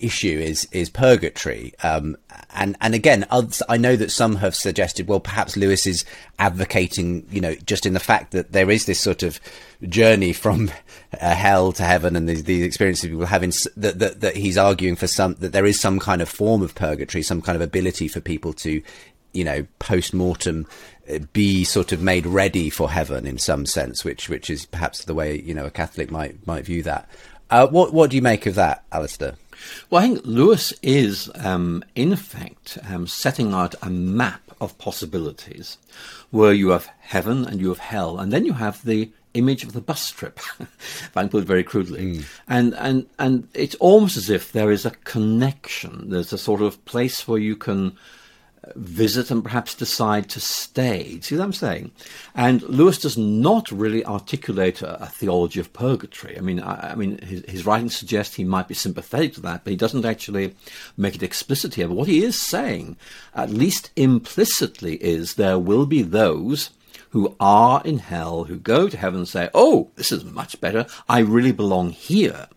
issue 0.00 0.38
is 0.38 0.66
is 0.72 0.90
purgatory, 0.90 1.72
um, 1.82 2.16
and 2.54 2.76
and 2.80 2.94
again, 2.94 3.26
I 3.68 3.76
know 3.76 3.96
that 3.96 4.10
some 4.10 4.36
have 4.36 4.54
suggested, 4.54 5.06
well, 5.06 5.20
perhaps 5.20 5.56
Lewis 5.56 5.86
is 5.86 6.04
advocating, 6.38 7.26
you 7.30 7.40
know, 7.40 7.54
just 7.66 7.86
in 7.86 7.94
the 7.94 8.00
fact 8.00 8.32
that 8.32 8.52
there 8.52 8.70
is 8.70 8.86
this 8.86 9.00
sort 9.00 9.22
of 9.22 9.40
journey 9.88 10.32
from 10.32 10.70
uh, 11.20 11.34
hell 11.34 11.72
to 11.72 11.84
heaven, 11.84 12.16
and 12.16 12.28
these, 12.28 12.44
these 12.44 12.64
experiences 12.64 13.08
people 13.08 13.26
have 13.26 13.42
in 13.42 13.52
that, 13.76 13.98
that 13.98 14.20
that 14.20 14.36
he's 14.36 14.58
arguing 14.58 14.96
for 14.96 15.06
some 15.06 15.34
that 15.34 15.52
there 15.52 15.66
is 15.66 15.80
some 15.80 15.98
kind 15.98 16.20
of 16.20 16.28
form 16.28 16.62
of 16.62 16.74
purgatory, 16.74 17.22
some 17.22 17.42
kind 17.42 17.56
of 17.56 17.62
ability 17.62 18.08
for 18.08 18.20
people 18.20 18.52
to 18.52 18.82
you 19.32 19.44
know, 19.44 19.66
post 19.78 20.12
mortem 20.12 20.66
uh, 20.66 20.91
be 21.32 21.64
sort 21.64 21.92
of 21.92 22.00
made 22.00 22.26
ready 22.26 22.70
for 22.70 22.90
heaven 22.90 23.26
in 23.26 23.38
some 23.38 23.66
sense, 23.66 24.04
which 24.04 24.28
which 24.28 24.48
is 24.48 24.66
perhaps 24.66 25.04
the 25.04 25.14
way 25.14 25.40
you 25.40 25.54
know 25.54 25.66
a 25.66 25.70
Catholic 25.70 26.10
might 26.10 26.46
might 26.46 26.64
view 26.64 26.82
that. 26.82 27.08
Uh, 27.50 27.66
what 27.66 27.92
what 27.92 28.10
do 28.10 28.16
you 28.16 28.22
make 28.22 28.46
of 28.46 28.54
that, 28.54 28.84
Alister? 28.92 29.34
Well, 29.90 30.02
I 30.02 30.08
think 30.08 30.22
Lewis 30.24 30.72
is, 30.82 31.30
um, 31.36 31.84
in 31.94 32.12
effect, 32.12 32.78
um, 32.88 33.06
setting 33.06 33.54
out 33.54 33.74
a 33.80 33.90
map 33.90 34.42
of 34.60 34.78
possibilities 34.78 35.78
where 36.30 36.52
you 36.52 36.70
have 36.70 36.88
heaven 37.00 37.46
and 37.46 37.60
you 37.60 37.68
have 37.68 37.78
hell, 37.78 38.18
and 38.18 38.32
then 38.32 38.44
you 38.44 38.54
have 38.54 38.84
the 38.84 39.10
image 39.34 39.64
of 39.64 39.72
the 39.72 39.80
bus 39.80 40.10
trip, 40.10 40.40
if 40.60 41.16
I 41.16 41.22
can 41.22 41.28
put 41.28 41.42
it 41.42 41.46
very 41.46 41.64
crudely. 41.64 42.16
Mm. 42.16 42.24
And, 42.48 42.74
and, 42.74 43.06
and 43.18 43.48
it's 43.54 43.74
almost 43.76 44.16
as 44.16 44.30
if 44.30 44.52
there 44.52 44.70
is 44.70 44.84
a 44.84 44.90
connection. 44.90 46.10
There's 46.10 46.32
a 46.32 46.38
sort 46.38 46.60
of 46.62 46.84
place 46.84 47.26
where 47.26 47.38
you 47.38 47.56
can 47.56 47.96
visit 48.76 49.30
and 49.30 49.42
perhaps 49.42 49.74
decide 49.74 50.28
to 50.30 50.40
stay. 50.40 51.18
See 51.20 51.36
what 51.36 51.44
I'm 51.44 51.52
saying? 51.52 51.90
And 52.34 52.62
Lewis 52.62 52.98
does 52.98 53.18
not 53.18 53.70
really 53.72 54.04
articulate 54.04 54.82
a, 54.82 55.02
a 55.02 55.06
theology 55.06 55.58
of 55.58 55.72
purgatory. 55.72 56.38
I 56.38 56.40
mean, 56.40 56.60
I, 56.60 56.92
I 56.92 56.94
mean, 56.94 57.18
his, 57.18 57.44
his, 57.48 57.66
writings 57.66 57.96
suggest 57.96 58.36
he 58.36 58.44
might 58.44 58.68
be 58.68 58.74
sympathetic 58.74 59.34
to 59.34 59.40
that, 59.42 59.64
but 59.64 59.70
he 59.72 59.76
doesn't 59.76 60.04
actually 60.04 60.54
make 60.96 61.14
it 61.16 61.22
explicit 61.22 61.74
here. 61.74 61.88
But 61.88 61.96
what 61.96 62.08
he 62.08 62.22
is 62.22 62.40
saying, 62.40 62.96
at 63.34 63.50
least 63.50 63.90
implicitly, 63.96 64.94
is 65.02 65.34
there 65.34 65.58
will 65.58 65.86
be 65.86 66.02
those 66.02 66.70
who 67.10 67.36
are 67.40 67.82
in 67.84 67.98
hell, 67.98 68.44
who 68.44 68.56
go 68.56 68.88
to 68.88 68.96
heaven 68.96 69.20
and 69.20 69.28
say, 69.28 69.50
"Oh, 69.54 69.90
this 69.96 70.12
is 70.12 70.24
much 70.24 70.60
better. 70.60 70.86
I 71.08 71.18
really 71.18 71.52
belong 71.52 71.90
here." 71.90 72.48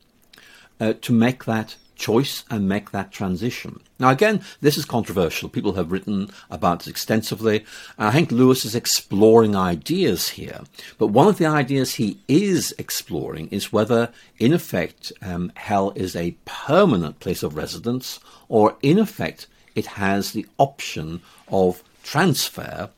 Uh, 0.78 0.94
to 1.02 1.14
make 1.14 1.46
that 1.46 1.78
choice 1.96 2.44
and 2.50 2.70
make 2.70 2.92
that 2.92 3.12
transition. 3.12 3.80
Now, 4.00 4.10
again, 4.10 4.42
this 4.62 4.78
is 4.78 4.86
controversial. 4.86 5.50
People 5.50 5.74
have 5.74 5.92
written 5.92 6.30
about 6.50 6.80
this 6.80 6.88
extensively. 6.88 7.66
I 7.98 8.12
think 8.12 8.32
Lewis 8.32 8.66
is 8.66 8.76
exploring 8.76 9.56
ideas 9.56 10.30
here. 10.30 10.62
But 10.98 11.08
one 11.08 11.28
of 11.28 11.38
the 11.38 11.46
ideas 11.46 11.96
he 11.96 12.20
is 12.28 12.74
exploring 12.78 13.48
is 13.50 13.72
whether, 13.72 14.12
in 14.38 14.54
effect, 14.54 15.14
um, 15.22 15.52
hell 15.56 15.94
is 15.96 16.16
a 16.16 16.36
permanent 16.46 17.20
place 17.20 17.44
of 17.44 17.56
residence, 17.56 18.20
or 18.50 18.76
in 18.82 19.00
effect, 19.00 19.48
it 19.76 19.86
has 19.86 20.32
the 20.32 20.46
option 20.58 21.22
of 21.48 21.84
transfer 22.04 22.90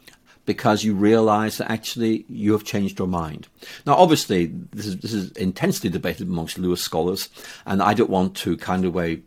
because 0.48 0.84
you 0.84 0.96
realize 0.96 1.58
that 1.58 1.70
actually 1.70 2.26
you 2.30 2.54
have 2.54 2.64
changed 2.64 2.98
your 2.98 3.08
mind. 3.08 3.48
Now, 3.86 3.96
obviously, 3.96 4.48
this 4.72 4.88
is, 4.88 4.98
this 4.98 5.14
is 5.14 5.32
intensely 5.34 5.90
debated 5.92 6.28
amongst 6.28 6.58
Lewis 6.58 6.82
scholars, 6.82 7.30
and 7.68 7.84
I 7.84 7.94
don't 7.94 8.10
want 8.10 8.36
to 8.38 8.58
kind 8.58 8.86
of 8.86 8.96
way, 8.96 9.22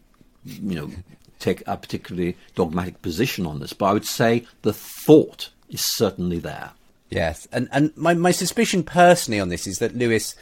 you 0.44 0.74
know, 0.74 0.90
take 1.38 1.62
a 1.66 1.76
particularly 1.76 2.36
dogmatic 2.54 3.02
position 3.02 3.46
on 3.46 3.60
this, 3.60 3.74
but 3.74 3.86
I 3.86 3.92
would 3.92 4.06
say 4.06 4.46
the 4.62 4.72
thought 4.72 5.50
is 5.68 5.84
certainly 5.84 6.38
there. 6.38 6.70
Yes, 7.10 7.46
and 7.52 7.68
and 7.72 7.94
my, 7.96 8.14
my 8.14 8.30
suspicion 8.30 8.82
personally 8.82 9.40
on 9.40 9.48
this 9.48 9.66
is 9.66 9.78
that 9.80 9.96
Lewis 9.96 10.36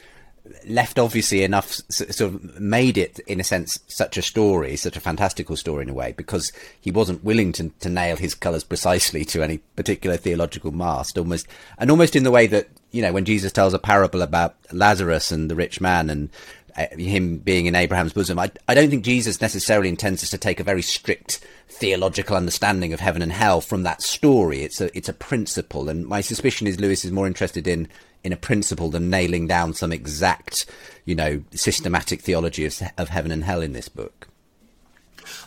left 0.67 0.99
obviously 0.99 1.43
enough 1.43 1.73
sort 1.89 2.21
of 2.21 2.61
made 2.61 2.99
it 2.99 3.19
in 3.21 3.41
a 3.41 3.45
sense 3.45 3.79
such 3.89 4.17
a 4.17 4.23
story 4.23 4.77
such 4.77 4.97
a 4.97 5.01
fantastical 5.01 5.57
story 5.57 5.83
in 5.83 5.89
a 5.89 5.95
way 5.95 6.13
because 6.17 6.53
he 6.81 6.91
wasn't 6.91 7.23
willing 7.25 7.53
to, 7.53 7.71
to 7.81 7.89
nail 7.89 8.17
his 8.17 8.35
colors 8.35 8.65
precisely 8.65 9.25
to 9.25 9.43
any 9.43 9.59
particular 9.77 10.17
theological 10.17 10.73
mast 10.73 11.19
almost 11.19 11.47
and 11.79 11.91
almost 11.91 12.17
in 12.17 12.23
the 12.23 12.31
way 12.31 12.47
that 12.47 12.69
you 12.91 13.03
know 13.03 13.13
when 13.13 13.25
jesus 13.25 13.53
tells 13.53 13.75
a 13.75 13.79
parable 13.79 14.23
about 14.23 14.57
lazarus 14.73 15.31
and 15.31 15.51
the 15.51 15.57
rich 15.57 15.81
man 15.81 16.11
and 16.11 16.31
Uh, 16.79 16.87
him 16.97 17.39
being 17.39 17.67
in 17.67 17.75
abraham's 17.75 18.13
bosom. 18.13 18.39
I, 18.39 18.51
I 18.69 18.75
don't 18.75 18.89
think 18.89 19.05
jesus 19.05 19.41
necessarily 19.41 19.89
intends 19.89 20.23
us 20.23 20.31
to 20.31 20.39
take 20.39 20.61
a 20.61 20.65
very 20.65 20.83
strict 20.83 21.45
theological 21.69 22.37
understanding 22.37 22.93
of 22.93 23.01
heaven 23.01 23.23
and 23.23 23.33
hell 23.33 23.61
from 23.61 23.83
that 23.83 24.03
story. 24.03 24.63
It's 24.63 24.81
a 24.81 24.97
it's 24.97 25.09
a 25.09 25.13
principle. 25.13 25.89
And 25.89 26.07
my 26.07 26.21
suspicion 26.21 26.67
is 26.67 26.81
lewis 26.81 27.05
is 27.05 27.13
more 27.13 27.27
interested 27.27 27.67
in 27.67 27.89
in 28.25 28.33
a 28.33 28.37
principle 28.37 28.91
than 28.91 29.11
nailing 29.11 29.47
down 29.47 29.75
some 29.75 29.93
exact, 29.93 30.67
you 31.05 31.15
know, 31.15 31.43
systematic 31.53 32.21
theology 32.21 32.65
of, 32.65 32.81
of 32.97 33.09
heaven 33.09 33.31
and 33.31 33.45
hell 33.45 33.63
in 33.63 33.73
this 33.73 33.89
book. 33.89 34.29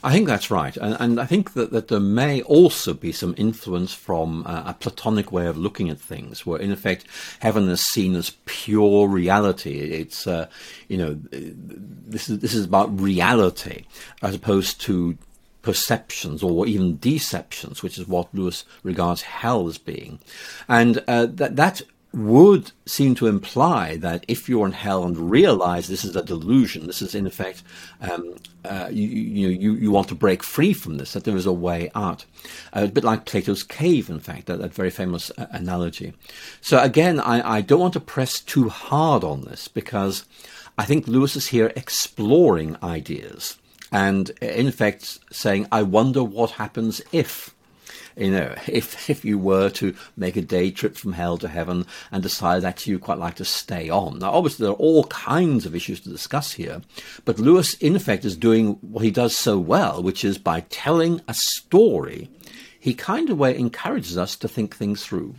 I 0.03 0.11
think 0.11 0.27
that's 0.27 0.51
right. 0.51 0.75
And, 0.77 0.97
and, 0.99 1.19
I 1.19 1.25
think 1.25 1.53
that, 1.53 1.71
that 1.71 1.87
there 1.87 1.99
may 1.99 2.41
also 2.43 2.93
be 2.93 3.11
some 3.11 3.35
influence 3.37 3.93
from 3.93 4.45
uh, 4.45 4.63
a 4.67 4.73
Platonic 4.73 5.31
way 5.31 5.47
of 5.47 5.57
looking 5.57 5.89
at 5.89 5.99
things, 5.99 6.45
where 6.45 6.59
in 6.59 6.71
effect 6.71 7.05
heaven 7.39 7.69
is 7.69 7.81
seen 7.81 8.15
as 8.15 8.31
pure 8.45 9.07
reality. 9.07 9.79
It's, 9.79 10.27
uh, 10.27 10.47
you 10.87 10.97
know, 10.97 11.19
this 11.31 12.29
is, 12.29 12.39
this 12.39 12.53
is 12.53 12.65
about 12.65 12.99
reality 12.99 13.85
as 14.21 14.35
opposed 14.35 14.81
to 14.81 15.17
perceptions 15.61 16.41
or 16.41 16.65
even 16.65 16.97
deceptions, 16.97 17.83
which 17.83 17.97
is 17.97 18.07
what 18.07 18.33
Lewis 18.33 18.65
regards 18.83 19.21
hell 19.21 19.67
as 19.67 19.77
being. 19.77 20.19
And 20.67 21.03
uh, 21.07 21.27
that, 21.27 21.55
that 21.55 21.81
would 22.13 22.71
seem 22.85 23.15
to 23.15 23.27
imply 23.27 23.95
that 23.97 24.25
if 24.27 24.49
you're 24.49 24.65
in 24.65 24.73
hell 24.73 25.03
and 25.05 25.31
realize 25.31 25.87
this 25.87 26.03
is 26.03 26.15
a 26.15 26.23
delusion, 26.23 26.87
this 26.87 27.01
is 27.01 27.15
in 27.15 27.25
effect, 27.25 27.63
um, 28.01 28.35
uh, 28.65 28.89
you, 28.91 29.07
you, 29.07 29.47
you, 29.47 29.73
you, 29.75 29.91
want 29.91 30.09
to 30.09 30.15
break 30.15 30.43
free 30.43 30.73
from 30.73 30.97
this, 30.97 31.13
that 31.13 31.23
there 31.23 31.37
is 31.37 31.45
a 31.45 31.53
way 31.53 31.89
out. 31.95 32.25
Uh, 32.73 32.83
a 32.83 32.87
bit 32.87 33.05
like 33.05 33.25
Plato's 33.25 33.63
cave, 33.63 34.09
in 34.09 34.19
fact, 34.19 34.47
that, 34.47 34.59
that 34.59 34.73
very 34.73 34.89
famous 34.89 35.31
uh, 35.37 35.47
analogy. 35.51 36.13
So 36.59 36.81
again, 36.81 37.19
I, 37.19 37.57
I 37.57 37.61
don't 37.61 37.79
want 37.79 37.93
to 37.93 38.01
press 38.01 38.41
too 38.41 38.67
hard 38.67 39.23
on 39.23 39.41
this 39.41 39.69
because 39.69 40.25
I 40.77 40.83
think 40.83 41.07
Lewis 41.07 41.37
is 41.37 41.47
here 41.47 41.71
exploring 41.77 42.75
ideas 42.83 43.57
and 43.91 44.29
in 44.41 44.67
effect 44.67 45.19
saying, 45.31 45.67
I 45.71 45.83
wonder 45.83 46.23
what 46.23 46.51
happens 46.51 47.01
if 47.11 47.53
you 48.15 48.31
know, 48.31 48.53
if 48.67 49.09
if 49.09 49.25
you 49.25 49.37
were 49.37 49.69
to 49.71 49.95
make 50.17 50.35
a 50.35 50.41
day 50.41 50.71
trip 50.71 50.95
from 50.95 51.13
hell 51.13 51.37
to 51.37 51.47
heaven 51.47 51.85
and 52.11 52.23
decide 52.23 52.61
that 52.61 52.85
you 52.87 52.99
quite 52.99 53.19
like 53.19 53.35
to 53.35 53.45
stay 53.45 53.89
on. 53.89 54.19
Now, 54.19 54.31
obviously, 54.31 54.65
there 54.65 54.73
are 54.73 54.75
all 54.75 55.05
kinds 55.05 55.65
of 55.65 55.75
issues 55.75 55.99
to 56.01 56.09
discuss 56.09 56.53
here, 56.53 56.81
but 57.25 57.39
Lewis, 57.39 57.73
in 57.75 57.95
effect, 57.95 58.25
is 58.25 58.35
doing 58.35 58.77
what 58.81 59.03
he 59.03 59.11
does 59.11 59.37
so 59.37 59.57
well, 59.57 60.01
which 60.03 60.23
is 60.23 60.37
by 60.37 60.61
telling 60.69 61.21
a 61.27 61.33
story, 61.33 62.29
he 62.79 62.93
kind 62.93 63.29
of 63.29 63.37
way 63.37 63.57
encourages 63.57 64.17
us 64.17 64.35
to 64.37 64.47
think 64.47 64.75
things 64.75 65.05
through. 65.05 65.35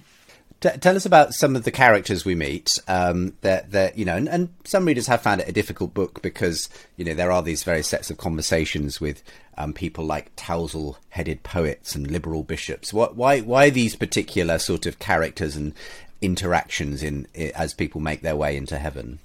T- 0.62 0.70
tell 0.79 0.94
us 0.94 1.05
about 1.05 1.35
some 1.35 1.57
of 1.57 1.64
the 1.64 1.72
characters 1.72 2.25
we 2.25 2.37
meet. 2.37 2.79
Um, 2.87 3.35
that 3.40 3.72
that 3.72 3.98
you 3.98 4.05
know, 4.05 4.16
and, 4.16 4.29
and, 4.29 4.48
some 4.64 4.85
readers 4.85 5.09
have 5.09 5.20
found 5.20 5.40
it 5.40 5.48
a 5.48 5.53
difficult 5.53 5.92
book 5.92 6.22
because 6.22 6.68
you 6.96 7.05
know 7.05 7.14
there 7.14 7.33
are 7.33 7.42
these 7.42 7.64
various 7.64 7.88
sets 7.88 8.11
of 8.11 8.16
conversations 8.16 9.01
with 9.01 9.25
um, 9.59 9.72
people 9.72 10.05
like 10.05 10.35
Tousle-headed 10.37 11.42
poets 11.42 11.96
and 11.96 12.09
liberal 12.09 12.44
bishops. 12.44 12.92
What, 12.92 13.16
why 13.16 13.40
why 13.40 13.70
these 13.70 13.96
particular 13.96 14.59
sort 14.61 14.87
of 14.87 15.01
characters 15.01 15.57
and 15.57 15.75
interactions 16.20 17.03
in, 17.03 17.27
as 17.35 17.75
people 17.75 18.01
make 18.01 18.22
their 18.22 18.37
way 18.37 18.57
into 18.57 18.79
heaven? 18.79 19.18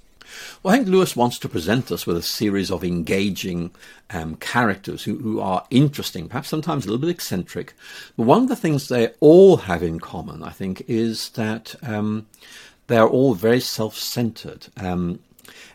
Well, 0.62 0.74
I 0.74 0.78
think 0.78 0.88
Lewis 0.88 1.16
wants 1.16 1.38
to 1.40 1.48
present 1.48 1.90
us 1.90 2.06
with 2.06 2.16
a 2.16 2.22
series 2.22 2.70
of 2.70 2.84
engaging 2.84 3.70
um, 4.10 4.36
characters 4.36 5.04
who, 5.04 5.16
who 5.18 5.40
are 5.40 5.66
interesting, 5.70 6.28
perhaps 6.28 6.48
sometimes 6.48 6.84
a 6.84 6.88
little 6.88 7.00
bit 7.00 7.10
eccentric. 7.10 7.74
But 8.16 8.24
one 8.24 8.42
of 8.42 8.48
the 8.48 8.56
things 8.56 8.88
they 8.88 9.08
all 9.20 9.58
have 9.58 9.82
in 9.82 10.00
common, 10.00 10.42
I 10.42 10.50
think, 10.50 10.82
is 10.88 11.30
that 11.30 11.74
um, 11.82 12.26
they 12.88 12.96
are 12.96 13.08
all 13.08 13.34
very 13.34 13.60
self 13.60 13.96
centered. 13.96 14.68
Um, 14.76 15.20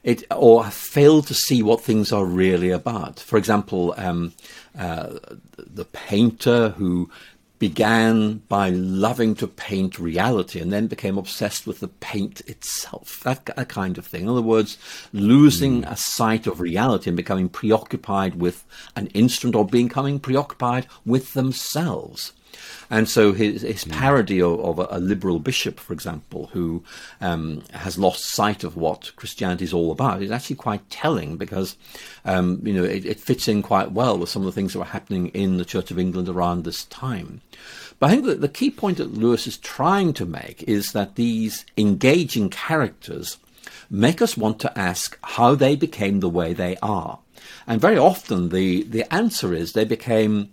it, 0.03 0.23
or 0.31 0.65
failed 0.65 1.27
to 1.27 1.33
see 1.33 1.63
what 1.63 1.81
things 1.81 2.11
are 2.11 2.25
really 2.25 2.69
about. 2.69 3.19
For 3.19 3.37
example, 3.37 3.93
um, 3.97 4.33
uh, 4.77 5.17
the 5.57 5.85
painter 5.85 6.69
who 6.69 7.09
began 7.59 8.39
by 8.49 8.69
loving 8.69 9.35
to 9.35 9.47
paint 9.47 9.97
reality 9.97 10.59
and 10.59 10.73
then 10.73 10.87
became 10.87 11.17
obsessed 11.17 11.65
with 11.65 11.79
the 11.79 11.87
paint 11.87 12.41
itself. 12.41 13.21
That, 13.23 13.45
that 13.45 13.69
kind 13.69 13.97
of 13.97 14.05
thing. 14.05 14.23
In 14.23 14.29
other 14.29 14.41
words, 14.41 14.77
losing 15.13 15.83
mm. 15.83 15.91
a 15.91 15.95
sight 15.95 16.45
of 16.45 16.59
reality 16.59 17.09
and 17.09 17.17
becoming 17.17 17.49
preoccupied 17.49 18.35
with 18.35 18.65
an 18.95 19.07
instrument 19.07 19.55
or 19.55 19.65
becoming 19.65 20.19
preoccupied 20.19 20.87
with 21.05 21.33
themselves. 21.33 22.33
And 22.89 23.09
so 23.09 23.33
his, 23.33 23.61
his 23.61 23.83
hmm. 23.83 23.91
parody 23.91 24.41
of, 24.41 24.59
of 24.59 24.79
a, 24.79 24.87
a, 24.91 24.99
liberal 24.99 25.39
bishop, 25.39 25.79
for 25.79 25.93
example, 25.93 26.47
who 26.53 26.83
um, 27.21 27.63
has 27.73 27.97
lost 27.97 28.25
sight 28.25 28.63
of 28.63 28.75
what 28.75 29.15
Christianity 29.15 29.65
is 29.65 29.73
all 29.73 29.91
about, 29.91 30.21
is 30.21 30.31
actually 30.31 30.55
quite 30.57 30.89
telling 30.89 31.37
because 31.37 31.77
um, 32.25 32.61
you 32.63 32.73
know 32.73 32.83
it, 32.83 33.05
it, 33.05 33.19
fits 33.19 33.47
in 33.47 33.61
quite 33.61 33.91
well 33.91 34.17
with 34.17 34.29
some 34.29 34.41
of 34.41 34.45
the 34.45 34.51
things 34.51 34.73
that 34.73 34.79
were 34.79 34.85
happening 34.85 35.27
in 35.29 35.57
the 35.57 35.65
Church 35.65 35.91
of 35.91 35.99
England 35.99 36.29
around 36.29 36.63
this 36.63 36.85
time. 36.85 37.41
But 37.99 38.07
I 38.07 38.13
think 38.13 38.25
that 38.25 38.41
the 38.41 38.49
key 38.49 38.71
point 38.71 38.97
that 38.97 39.13
Lewis 39.13 39.47
is 39.47 39.57
trying 39.57 40.13
to 40.13 40.25
make 40.25 40.63
is 40.63 40.91
that 40.91 41.15
these 41.15 41.65
engaging 41.77 42.49
characters 42.49 43.37
make 43.89 44.21
us 44.21 44.35
want 44.35 44.59
to 44.59 44.77
ask 44.77 45.17
how 45.23 45.55
they 45.55 45.75
became 45.75 46.19
the 46.19 46.29
way 46.29 46.53
they 46.53 46.75
are. 46.81 47.19
And 47.67 47.79
very 47.79 47.97
often 47.97 48.49
the, 48.49 48.83
the 48.83 49.11
answer 49.13 49.53
is 49.53 49.71
they 49.73 49.85
became 49.85 50.49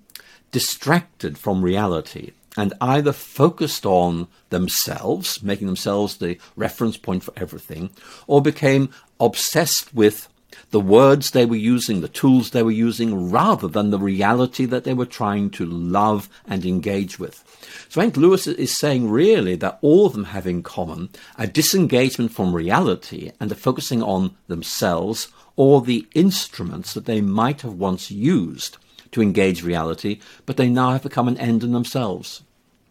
distracted 0.51 1.39
from 1.39 1.63
reality 1.63 2.33
and 2.57 2.75
either 2.81 3.13
focused 3.13 3.87
on 3.87 4.27
themselves, 4.51 5.43
making 5.43 5.67
themselves 5.67 6.17
the 6.17 6.37
reference 6.57 6.97
point 6.97 7.23
for 7.23 7.33
everything, 7.37 7.91
or 8.27 8.43
became 8.43 8.91
obsessed 9.21 9.95
with 9.95 10.29
the 10.71 10.81
words 10.81 11.31
they 11.31 11.47
were 11.47 11.57
using, 11.57 12.01
the 12.01 12.09
tools 12.09 12.51
they 12.51 12.63
were 12.63 12.71
using, 12.71 13.31
rather 13.31 13.69
than 13.69 13.91
the 13.91 13.99
reality 13.99 14.65
that 14.65 14.85
they 14.85 14.95
were 14.95 15.07
trying 15.07 15.49
to 15.51 15.65
love 15.65 16.29
and 16.47 16.65
engage 16.65 17.19
with. 17.19 17.45
So 17.89 18.01
I 18.01 18.05
think 18.05 18.17
Lewis 18.17 18.47
is 18.47 18.77
saying 18.77 19.11
really 19.11 19.55
that 19.57 19.79
all 19.81 20.07
of 20.07 20.13
them 20.13 20.25
have 20.25 20.47
in 20.47 20.63
common 20.63 21.11
a 21.39 21.47
disengagement 21.47 22.33
from 22.33 22.55
reality 22.55 23.31
and 23.39 23.51
a 23.53 23.55
focusing 23.55 24.03
on 24.03 24.37
themselves 24.49 25.29
or 25.57 25.83
the 25.83 26.07
instruments 26.15 26.95
that 26.95 27.05
they 27.05 27.21
might 27.21 27.61
have 27.63 27.75
once 27.75 28.11
used 28.11 28.77
to 29.13 29.23
engage 29.23 29.63
reality, 29.63 30.21
but 30.47 30.57
they 30.57 30.69
now 30.69 30.91
have 30.93 31.03
become 31.03 31.29
an 31.29 31.37
end 31.39 31.63
in 31.63 31.73
themselves. 31.73 32.43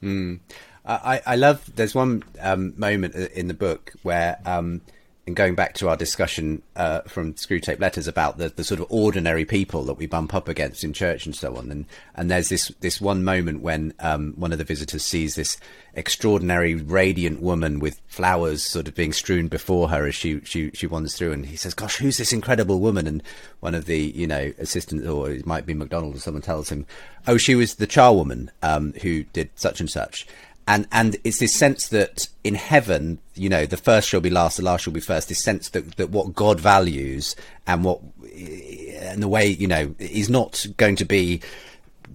Mm. 0.01 0.39
I, 0.85 1.21
I 1.25 1.35
love. 1.35 1.69
There's 1.75 1.93
one 1.93 2.23
um, 2.41 2.73
moment 2.77 3.13
in 3.15 3.47
the 3.47 3.53
book 3.53 3.93
where, 4.01 4.39
um, 4.45 4.81
and 5.29 5.35
going 5.35 5.55
back 5.55 5.75
to 5.75 5.87
our 5.87 5.95
discussion 5.95 6.61
uh, 6.75 7.01
from 7.01 7.33
Screwtape 7.35 7.79
Letters 7.79 8.07
about 8.07 8.37
the, 8.39 8.49
the 8.49 8.63
sort 8.63 8.79
of 8.79 8.87
ordinary 8.89 9.45
people 9.45 9.83
that 9.83 9.93
we 9.93 10.07
bump 10.07 10.33
up 10.33 10.47
against 10.47 10.83
in 10.83 10.91
church 10.91 11.25
and 11.25 11.35
so 11.35 11.55
on, 11.55 11.71
and 11.71 11.85
and 12.15 12.29
there's 12.29 12.49
this 12.49 12.69
this 12.79 12.99
one 12.99 13.23
moment 13.23 13.61
when 13.61 13.93
um, 13.99 14.33
one 14.35 14.51
of 14.51 14.57
the 14.57 14.63
visitors 14.63 15.05
sees 15.05 15.35
this 15.35 15.57
extraordinary, 15.93 16.75
radiant 16.75 17.41
woman 17.41 17.79
with 17.79 18.01
flowers 18.07 18.63
sort 18.63 18.87
of 18.87 18.95
being 18.95 19.13
strewn 19.13 19.47
before 19.47 19.89
her 19.89 20.07
as 20.07 20.15
she, 20.15 20.39
she, 20.41 20.71
she 20.73 20.87
wanders 20.87 21.15
through. 21.15 21.31
And 21.31 21.45
he 21.45 21.55
says, 21.55 21.73
Gosh, 21.73 21.97
who's 21.97 22.17
this 22.17 22.33
incredible 22.33 22.79
woman? 22.79 23.07
And 23.07 23.23
one 23.59 23.75
of 23.75 23.85
the, 23.85 23.97
you 23.97 24.27
know, 24.27 24.53
assistants, 24.57 25.07
or 25.07 25.29
it 25.31 25.45
might 25.45 25.65
be 25.65 25.73
MacDonald 25.73 26.15
or 26.15 26.19
someone 26.19 26.41
tells 26.41 26.69
him, 26.69 26.85
Oh, 27.27 27.37
she 27.37 27.55
was 27.55 27.75
the 27.75 27.87
charwoman 27.87 28.49
um, 28.61 28.93
who 29.01 29.23
did 29.23 29.49
such 29.55 29.79
and 29.79 29.89
such. 29.89 30.27
And, 30.69 30.87
and 30.91 31.15
it's 31.23 31.39
this 31.39 31.55
sense 31.55 31.87
that 31.87 32.27
in 32.43 32.53
heaven, 32.53 33.17
you 33.33 33.49
know, 33.49 33.65
the 33.65 33.75
first 33.75 34.07
shall 34.07 34.21
be 34.21 34.29
last, 34.29 34.57
the 34.57 34.63
last 34.63 34.83
shall 34.83 34.93
be 34.93 34.99
first. 34.99 35.27
This 35.27 35.43
sense 35.43 35.69
that, 35.69 35.95
that 35.95 36.11
what 36.11 36.35
God 36.35 36.59
values 36.59 37.35
and 37.65 37.83
what, 37.83 38.01
and 38.31 39.23
the 39.23 39.27
way, 39.27 39.47
you 39.47 39.65
know, 39.65 39.95
is 39.97 40.29
not 40.29 40.67
going 40.77 40.95
to 40.97 41.05
be 41.05 41.41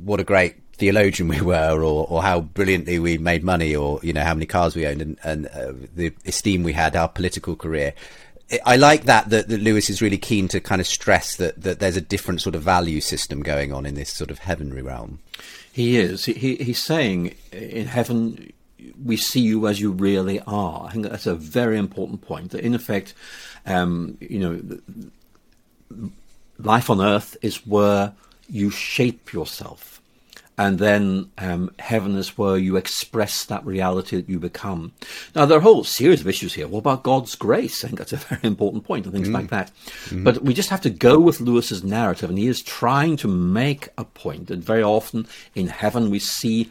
what 0.04 0.20
a 0.20 0.24
great 0.24 0.54
theologian 0.74 1.26
we 1.26 1.40
were 1.40 1.82
or, 1.82 2.06
or 2.08 2.22
how 2.22 2.42
brilliantly 2.42 3.00
we 3.00 3.18
made 3.18 3.42
money 3.42 3.74
or 3.74 3.98
you 4.02 4.12
know 4.12 4.22
how 4.24 4.34
many 4.34 4.44
cars 4.46 4.74
we 4.74 4.84
owned 4.86 5.00
and, 5.00 5.16
and 5.22 5.46
uh, 5.46 5.72
the 5.94 6.12
esteem 6.26 6.64
we 6.64 6.72
had 6.72 6.96
our 6.96 7.08
political 7.08 7.54
career 7.54 7.94
I 8.66 8.74
like 8.74 9.04
that, 9.04 9.30
that 9.30 9.48
that 9.48 9.60
Lewis 9.60 9.88
is 9.88 10.02
really 10.02 10.18
keen 10.18 10.48
to 10.48 10.60
kind 10.60 10.80
of 10.80 10.86
stress 10.86 11.36
that 11.36 11.62
that 11.62 11.78
there's 11.78 11.96
a 11.96 12.00
different 12.00 12.42
sort 12.42 12.54
of 12.54 12.62
value 12.62 13.00
system 13.00 13.40
going 13.42 13.72
on 13.72 13.86
in 13.86 13.94
this 13.94 14.10
sort 14.10 14.30
of 14.30 14.40
heavenly 14.40 14.82
realm. 14.82 15.20
He 15.74 15.96
is. 15.96 16.26
He, 16.26 16.54
he's 16.54 16.84
saying 16.84 17.34
in 17.50 17.88
heaven 17.88 18.52
we 19.04 19.16
see 19.16 19.40
you 19.40 19.66
as 19.66 19.80
you 19.80 19.90
really 19.90 20.38
are. 20.46 20.86
I 20.86 20.92
think 20.92 21.04
that's 21.08 21.26
a 21.26 21.34
very 21.34 21.78
important 21.78 22.22
point. 22.22 22.52
That 22.52 22.60
in 22.60 22.76
effect, 22.76 23.12
um, 23.66 24.16
you 24.20 24.38
know, 24.38 26.08
life 26.60 26.88
on 26.88 27.00
earth 27.00 27.36
is 27.42 27.66
where 27.66 28.12
you 28.48 28.70
shape 28.70 29.32
yourself 29.32 30.00
and 30.56 30.78
then 30.78 31.30
um, 31.38 31.70
heaven 31.78 32.16
is 32.16 32.38
where 32.38 32.56
you 32.56 32.76
express 32.76 33.44
that 33.46 33.64
reality 33.66 34.16
that 34.16 34.28
you 34.28 34.38
become. 34.38 34.92
Now, 35.34 35.46
there 35.46 35.56
are 35.56 35.60
a 35.60 35.64
whole 35.64 35.84
series 35.84 36.20
of 36.20 36.28
issues 36.28 36.54
here. 36.54 36.68
What 36.68 36.80
about 36.80 37.02
God's 37.02 37.34
grace? 37.34 37.84
I 37.84 37.88
think 37.88 37.98
that's 37.98 38.12
a 38.12 38.16
very 38.16 38.40
important 38.44 38.84
point, 38.84 39.06
and 39.06 39.14
things 39.14 39.28
mm. 39.28 39.34
like 39.34 39.50
that. 39.50 39.72
Mm. 40.06 40.24
But 40.24 40.42
we 40.42 40.54
just 40.54 40.70
have 40.70 40.80
to 40.82 40.90
go 40.90 41.18
with 41.18 41.40
Lewis's 41.40 41.82
narrative, 41.82 42.30
and 42.30 42.38
he 42.38 42.46
is 42.46 42.62
trying 42.62 43.16
to 43.18 43.28
make 43.28 43.88
a 43.98 44.04
point 44.04 44.46
that 44.48 44.60
very 44.60 44.82
often 44.82 45.26
in 45.54 45.66
heaven 45.66 46.10
we 46.10 46.18
see 46.18 46.70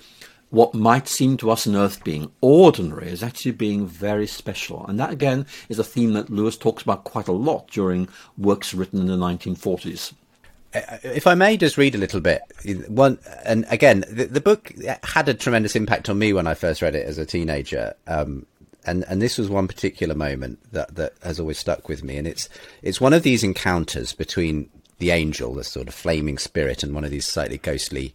what 0.50 0.76
might 0.76 1.08
seem 1.08 1.36
to 1.36 1.50
us 1.50 1.66
on 1.66 1.76
earth 1.76 2.04
being 2.04 2.32
ordinary 2.40 3.10
is 3.10 3.24
actually 3.24 3.52
being 3.52 3.88
very 3.88 4.28
special. 4.28 4.86
And 4.86 5.00
that, 5.00 5.10
again, 5.10 5.48
is 5.68 5.80
a 5.80 5.84
theme 5.84 6.14
that 6.14 6.30
Lewis 6.30 6.58
talks 6.58 6.84
about 6.84 7.06
quite 7.06 7.28
a 7.28 7.32
lot 7.32 7.68
during 7.70 8.08
works 8.38 8.72
written 8.72 9.00
in 9.00 9.08
the 9.08 9.18
1940s. 9.18 10.14
Uh, 10.74 10.98
if 11.04 11.28
I 11.28 11.36
may 11.36 11.58
just 11.58 11.78
read 11.78 11.96
a 11.96 11.98
little 11.98 12.22
bit, 12.22 12.42
one 12.88 13.20
and 13.46 13.66
again, 13.70 14.04
the, 14.10 14.26
the, 14.26 14.42
book 14.42 14.74
had 15.04 15.30
a 15.30 15.34
tremendous 15.34 15.76
impact 15.76 16.10
on 16.10 16.18
me 16.18 16.34
when 16.34 16.48
I 16.48 16.56
first 16.56 16.82
read 16.82 16.96
it 16.96 17.08
as 17.08 17.18
a 17.18 17.26
teenager. 17.26 17.94
Um, 18.08 18.46
and 18.86 19.06
and 19.08 19.22
this 19.22 19.38
was 19.38 19.50
one 19.50 19.68
particular 19.68 20.16
moment 20.16 20.60
that 20.72 20.96
that 20.96 21.14
has 21.24 21.40
always 21.40 21.60
stuck 21.60 21.88
with 21.88 22.04
me, 22.04 22.18
and 22.18 22.28
it's 22.28 22.50
it's 22.82 23.00
one 23.00 23.14
of 23.14 23.24
these 23.24 23.44
encounters 23.44 24.14
between 24.14 24.70
the 25.00 25.12
angel, 25.12 25.54
the 25.54 25.64
sort 25.64 25.88
of 25.88 25.94
flaming 25.94 26.38
spirit, 26.38 26.84
and 26.84 26.94
one 26.94 27.04
of 27.04 27.12
these 27.12 27.26
slightly 27.26 27.58
ghostly 27.58 28.14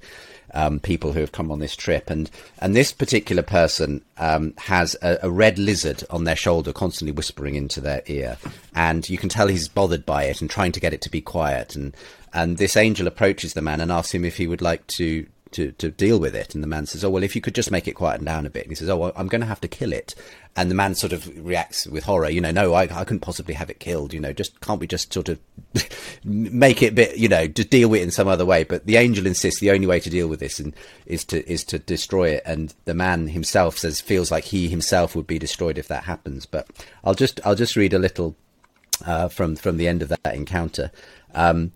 um, 0.55 0.81
people 0.81 1.13
who 1.13 1.21
have 1.21 1.33
come 1.33 1.51
on 1.51 1.59
this 1.59 1.77
trip, 1.77 2.11
and 2.11 2.31
and 2.59 2.75
this 2.75 2.93
particular 2.93 3.43
person 3.43 4.05
um, 4.17 4.55
has 4.59 4.97
a, 5.03 5.19
a, 5.23 5.31
red 5.31 5.59
lizard 5.59 6.05
on 6.11 6.25
their 6.25 6.37
shoulder, 6.37 6.73
constantly 6.73 7.13
whispering 7.13 7.55
into 7.55 7.81
their 7.81 8.03
ear, 8.07 8.39
and 8.75 9.09
you 9.09 9.19
can 9.19 9.29
tell 9.29 9.49
he's 9.49 9.69
bothered 9.69 10.07
by 10.07 10.25
it 10.25 10.41
and 10.41 10.51
trying 10.51 10.73
to 10.73 10.81
get 10.81 10.93
it 10.93 11.01
to 11.03 11.11
be 11.11 11.21
quiet, 11.21 11.77
and 11.77 11.97
and 12.33 12.59
this 12.59 12.77
angel 12.77 13.07
approaches 13.07 13.55
the 13.55 13.63
man 13.63 13.81
and 13.81 13.91
asks 13.91 14.15
him 14.15 14.25
if 14.25 14.37
he 14.37 14.47
would 14.47 14.63
like 14.63 14.87
to 14.87 15.27
to, 15.53 15.73
to 15.73 15.91
deal 15.91 16.19
with 16.19 16.35
it. 16.35 16.55
And 16.55 16.63
the 16.63 16.69
man 16.69 16.87
says, 16.87 17.05
"Oh 17.05 17.11
well, 17.11 17.23
if 17.23 17.35
you 17.35 17.43
could 17.43 17.55
just 17.55 17.71
make 17.71 17.89
it 17.89 17.95
quieten 17.95 18.25
down 18.25 18.47
a 18.47 18.51
bit." 18.51 18.65
And 18.65 18.71
he 18.71 18.75
says, 18.75 18.89
"Oh, 18.89 18.97
well, 18.97 19.13
I'm 19.17 19.29
going 19.29 19.41
to 19.41 19.47
have 19.47 19.61
to 19.63 19.69
kill 19.69 19.93
it." 19.93 20.15
And 20.57 20.71
the 20.71 20.75
man 20.75 20.95
sort 20.95 21.13
of 21.13 21.29
reacts 21.45 21.87
with 21.87 22.05
horror. 22.05 22.29
You 22.29 22.41
know, 22.41 22.51
no, 22.51 22.75
I, 22.75 22.83
I 22.83 23.05
couldn't 23.05 23.21
possibly 23.21 23.55
have 23.55 23.71
it 23.71 23.79
killed. 23.79 24.13
You 24.13 24.21
know, 24.21 24.33
just 24.33 24.61
can't 24.61 24.81
we 24.81 24.87
just 24.87 25.13
sort 25.13 25.29
of 25.29 25.39
make 26.25 26.83
it 26.83 26.93
a 26.93 26.95
bit, 26.95 27.17
you 27.17 27.29
know, 27.29 27.47
just 27.47 27.71
deal 27.71 27.89
with 27.89 28.01
it 28.01 28.05
in 28.05 28.11
some 28.11 28.29
other 28.29 28.47
way? 28.47 28.65
But 28.65 28.87
the 28.87 28.97
angel 28.97 29.27
insists 29.27 29.61
the 29.61 29.71
only 29.71 29.87
way 29.87 30.01
to 30.01 30.11
deal 30.11 30.29
with 30.29 30.41
this 30.41 30.59
and, 30.59 30.75
is 31.07 31.25
to 31.27 31.49
is 31.51 31.65
to 31.65 31.79
destroy 31.79 32.31
it. 32.31 32.43
And 32.45 32.75
the 32.85 32.95
man 32.95 33.29
himself 33.29 33.79
says 33.79 34.01
feels 34.01 34.31
like 34.31 34.45
he 34.45 34.69
himself 34.69 35.15
would 35.15 35.27
be 35.27 35.39
destroyed 35.39 35.79
if 35.79 35.89
that 35.89 36.05
happens. 36.05 36.47
But 36.47 36.69
I'll 37.05 37.15
just 37.15 37.41
I'll 37.45 37.55
just 37.55 37.77
read 37.77 37.93
a 37.93 37.99
little 37.99 38.37
uh, 39.07 39.29
from 39.29 39.57
from 39.57 39.77
the 39.77 39.89
end 39.89 40.03
of 40.03 40.09
that 40.09 40.35
encounter. 40.35 40.91
Um, 41.35 41.73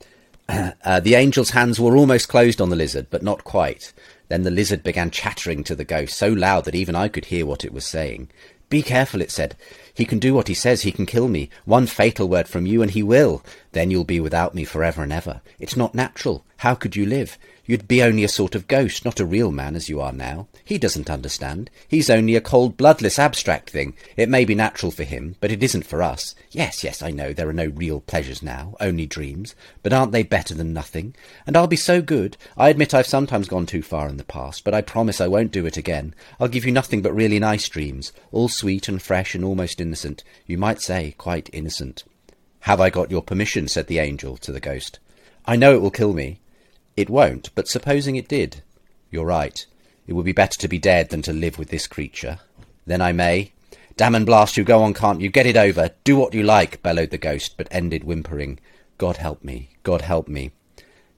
uh, 0.48 1.00
the 1.00 1.16
angel's 1.16 1.50
hands 1.50 1.78
were 1.78 1.96
almost 1.96 2.28
closed 2.28 2.60
on 2.60 2.70
the 2.70 2.76
lizard, 2.76 3.06
but 3.10 3.22
not 3.22 3.44
quite. 3.44 3.92
Then 4.28 4.42
the 4.42 4.50
lizard 4.50 4.82
began 4.82 5.10
chattering 5.10 5.62
to 5.64 5.74
the 5.74 5.84
ghost 5.84 6.16
so 6.16 6.28
loud 6.28 6.64
that 6.64 6.74
even 6.74 6.94
I 6.94 7.08
could 7.08 7.26
hear 7.26 7.44
what 7.46 7.64
it 7.64 7.72
was 7.72 7.84
saying. 7.84 8.30
Be 8.68 8.82
careful, 8.82 9.20
it 9.20 9.30
said. 9.30 9.54
He 9.92 10.06
can 10.06 10.18
do 10.18 10.32
what 10.32 10.48
he 10.48 10.54
says. 10.54 10.80
He 10.80 10.92
can 10.92 11.04
kill 11.04 11.28
me. 11.28 11.50
One 11.66 11.86
fatal 11.86 12.26
word 12.26 12.48
from 12.48 12.64
you, 12.64 12.80
and 12.80 12.90
he 12.90 13.02
will. 13.02 13.44
Then 13.72 13.90
you'll 13.90 14.04
be 14.04 14.20
without 14.20 14.54
me 14.54 14.64
forever 14.64 15.02
and 15.02 15.12
ever. 15.12 15.42
It's 15.58 15.76
not 15.76 15.94
natural. 15.94 16.44
How 16.56 16.74
could 16.74 16.96
you 16.96 17.04
live? 17.04 17.36
You'd 17.64 17.86
be 17.86 18.02
only 18.02 18.24
a 18.24 18.28
sort 18.28 18.56
of 18.56 18.66
ghost, 18.66 19.04
not 19.04 19.20
a 19.20 19.24
real 19.24 19.52
man 19.52 19.76
as 19.76 19.88
you 19.88 20.00
are 20.00 20.12
now. 20.12 20.48
He 20.64 20.78
doesn't 20.78 21.08
understand. 21.08 21.70
He's 21.86 22.10
only 22.10 22.34
a 22.34 22.40
cold, 22.40 22.76
bloodless, 22.76 23.20
abstract 23.20 23.70
thing. 23.70 23.94
It 24.16 24.28
may 24.28 24.44
be 24.44 24.56
natural 24.56 24.90
for 24.90 25.04
him, 25.04 25.36
but 25.38 25.52
it 25.52 25.62
isn't 25.62 25.86
for 25.86 26.02
us. 26.02 26.34
Yes, 26.50 26.82
yes, 26.82 27.02
I 27.02 27.12
know 27.12 27.32
there 27.32 27.48
are 27.48 27.52
no 27.52 27.66
real 27.66 28.00
pleasures 28.00 28.42
now, 28.42 28.74
only 28.80 29.06
dreams. 29.06 29.54
But 29.84 29.92
aren't 29.92 30.10
they 30.10 30.24
better 30.24 30.54
than 30.54 30.72
nothing? 30.72 31.14
And 31.46 31.56
I'll 31.56 31.68
be 31.68 31.76
so 31.76 32.02
good. 32.02 32.36
I 32.56 32.68
admit 32.68 32.94
I've 32.94 33.06
sometimes 33.06 33.46
gone 33.46 33.66
too 33.66 33.82
far 33.82 34.08
in 34.08 34.16
the 34.16 34.24
past, 34.24 34.64
but 34.64 34.74
I 34.74 34.80
promise 34.80 35.20
I 35.20 35.28
won't 35.28 35.52
do 35.52 35.64
it 35.64 35.76
again. 35.76 36.16
I'll 36.40 36.48
give 36.48 36.64
you 36.64 36.72
nothing 36.72 37.00
but 37.00 37.14
really 37.14 37.38
nice 37.38 37.68
dreams, 37.68 38.12
all 38.32 38.48
sweet 38.48 38.88
and 38.88 39.00
fresh 39.00 39.36
and 39.36 39.44
almost 39.44 39.80
innocent. 39.80 40.24
You 40.46 40.58
might 40.58 40.82
say 40.82 41.14
quite 41.16 41.48
innocent. 41.52 42.02
Have 42.60 42.80
I 42.80 42.90
got 42.90 43.12
your 43.12 43.22
permission? 43.22 43.68
said 43.68 43.86
the 43.86 44.00
angel 44.00 44.36
to 44.38 44.50
the 44.50 44.58
ghost. 44.58 44.98
I 45.46 45.54
know 45.54 45.74
it 45.74 45.80
will 45.80 45.90
kill 45.90 46.12
me, 46.12 46.40
it 46.96 47.08
won't, 47.08 47.50
but 47.54 47.68
supposing 47.68 48.16
it 48.16 48.28
did? 48.28 48.62
You're 49.10 49.24
right. 49.24 49.64
It 50.06 50.12
would 50.12 50.24
be 50.24 50.32
better 50.32 50.58
to 50.58 50.68
be 50.68 50.78
dead 50.78 51.08
than 51.08 51.22
to 51.22 51.32
live 51.32 51.58
with 51.58 51.68
this 51.68 51.86
creature. 51.86 52.38
Then 52.86 53.00
I 53.00 53.12
may. 53.12 53.52
Damn 53.96 54.14
and 54.14 54.26
blast 54.26 54.56
you, 54.56 54.64
go 54.64 54.82
on, 54.82 54.94
can't 54.94 55.20
you? 55.20 55.30
Get 55.30 55.46
it 55.46 55.56
over. 55.56 55.90
Do 56.04 56.16
what 56.16 56.34
you 56.34 56.42
like, 56.42 56.82
bellowed 56.82 57.10
the 57.10 57.18
ghost, 57.18 57.56
but 57.56 57.68
ended 57.70 58.04
whimpering. 58.04 58.58
God 58.98 59.16
help 59.16 59.42
me, 59.42 59.70
God 59.82 60.02
help 60.02 60.28
me. 60.28 60.50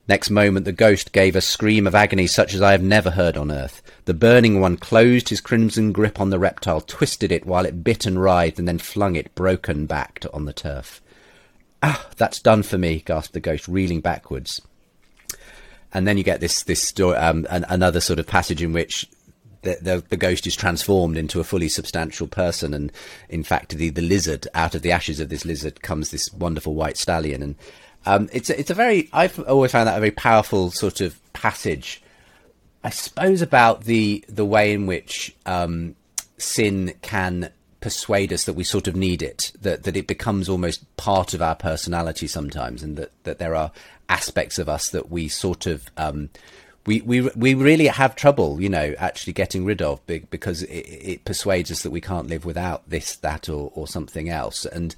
Next 0.07 0.29
moment 0.29 0.65
the 0.65 0.73
ghost 0.73 1.13
gave 1.13 1.35
a 1.35 1.41
scream 1.41 1.87
of 1.87 1.95
agony 1.95 2.27
such 2.27 2.53
as 2.53 2.61
I 2.61 2.73
have 2.73 2.83
never 2.83 3.11
heard 3.11 3.37
on 3.37 3.51
earth. 3.51 3.81
The 4.05 4.15
burning 4.15 4.61
one 4.61 4.77
closed 4.77 5.31
his 5.31 5.41
crimson 5.41 5.93
grip 5.93 6.21
on 6.21 6.31
the 6.31 6.39
reptile, 6.39 6.83
twisted 6.83 7.33
it 7.33 7.47
while 7.47 7.65
it 7.65 7.83
bit 7.83 8.05
and 8.05 8.21
writhed, 8.21 8.59
and 8.59 8.69
then 8.69 8.79
flung 8.79 9.17
it 9.17 9.35
broken 9.35 9.87
back 9.87 10.25
on 10.33 10.45
the 10.45 10.53
turf. 10.53 11.01
Ah, 11.83 12.07
that's 12.17 12.39
done 12.39 12.63
for 12.63 12.77
me, 12.77 13.03
gasped 13.05 13.33
the 13.33 13.41
ghost, 13.41 13.67
reeling 13.67 14.01
backwards 14.01 14.61
and 15.95 16.07
then 16.07 16.19
you 16.19 16.25
get 16.25 16.41
this 16.41 16.65
this 16.65 16.83
story, 16.83 17.17
um, 17.17 17.47
an, 17.49 17.65
another 17.69 18.01
sort 18.01 18.19
of 18.19 18.27
passage 18.27 18.63
in 18.63 18.73
which 18.73 19.09
the, 19.63 19.79
the, 19.81 20.05
the, 20.11 20.17
ghost 20.17 20.47
is 20.47 20.55
transformed 20.55 21.17
into 21.17 21.41
a 21.41 21.45
fully 21.45 21.69
substantial 21.69 22.27
person, 22.27 22.75
and 22.75 22.93
in 23.29 23.43
fact, 23.43 23.71
the 23.77 23.89
the 23.91 24.03
lizard 24.03 24.47
out 24.55 24.75
of 24.75 24.83
the 24.83 24.93
ashes 24.93 25.21
of 25.21 25.31
this 25.31 25.45
lizard 25.45 25.81
comes 25.81 26.11
this 26.11 26.31
wonderful 26.33 26.75
white 26.75 26.99
stallion, 26.99 27.43
and 27.43 27.55
um, 28.05 28.29
it's 28.33 28.51
it's 28.51 28.71
a 28.71 28.75
very 28.75 29.09
I've 29.13 29.39
always 29.41 29.73
found 29.73 29.89
that 29.89 29.97
a 29.97 30.01
very 30.01 30.11
powerful 30.11 30.71
sort 30.71 31.01
of 31.01 31.19
passage. 31.33 32.03
I 32.83 32.91
suppose 32.91 33.41
about 33.41 33.85
the 33.85 34.25
the 34.29 34.45
way 34.45 34.75
in 34.75 34.87
which 34.87 35.35
um, 35.47 35.97
sin 36.37 36.93
can 37.01 37.51
persuade 37.85 38.33
us 38.33 38.45
that 38.45 38.55
we 38.55 38.65
sort 38.65 38.89
of 38.89 38.97
need 38.97 39.21
it, 39.21 39.53
that 39.61 39.83
that 39.83 39.95
it 39.95 40.07
becomes 40.07 40.49
almost 40.49 40.97
part 40.97 41.35
of 41.35 41.43
our 41.43 41.55
personality 41.55 42.27
sometimes, 42.27 42.83
and 42.83 42.97
that 42.97 43.11
that 43.25 43.39
there 43.39 43.55
are 43.55 43.71
aspects 44.09 44.59
of 44.59 44.71
us 44.71 44.89
that 44.89 45.11
we 45.11 45.29
sort 45.29 45.67
of 45.67 45.85
um, 45.99 46.31
we 46.87 47.03
we 47.03 47.21
we 47.21 47.53
really 47.53 47.89
have 47.89 48.17
trouble, 48.17 48.59
you 48.59 48.71
know, 48.71 48.95
actually 48.97 49.35
getting 49.35 49.67
rid 49.67 49.83
of 49.83 50.01
because 50.07 50.63
it, 50.63 50.87
it, 51.13 51.25
persuades 51.27 51.71
us 51.71 51.83
that 51.83 51.91
we 51.91 52.01
can't 52.01 52.27
live 52.27 52.47
without 52.47 52.89
this, 52.89 53.17
that, 53.17 53.51
or 53.51 53.71
or 53.75 53.87
something 53.87 54.31
else, 54.31 54.65
and 54.65 54.97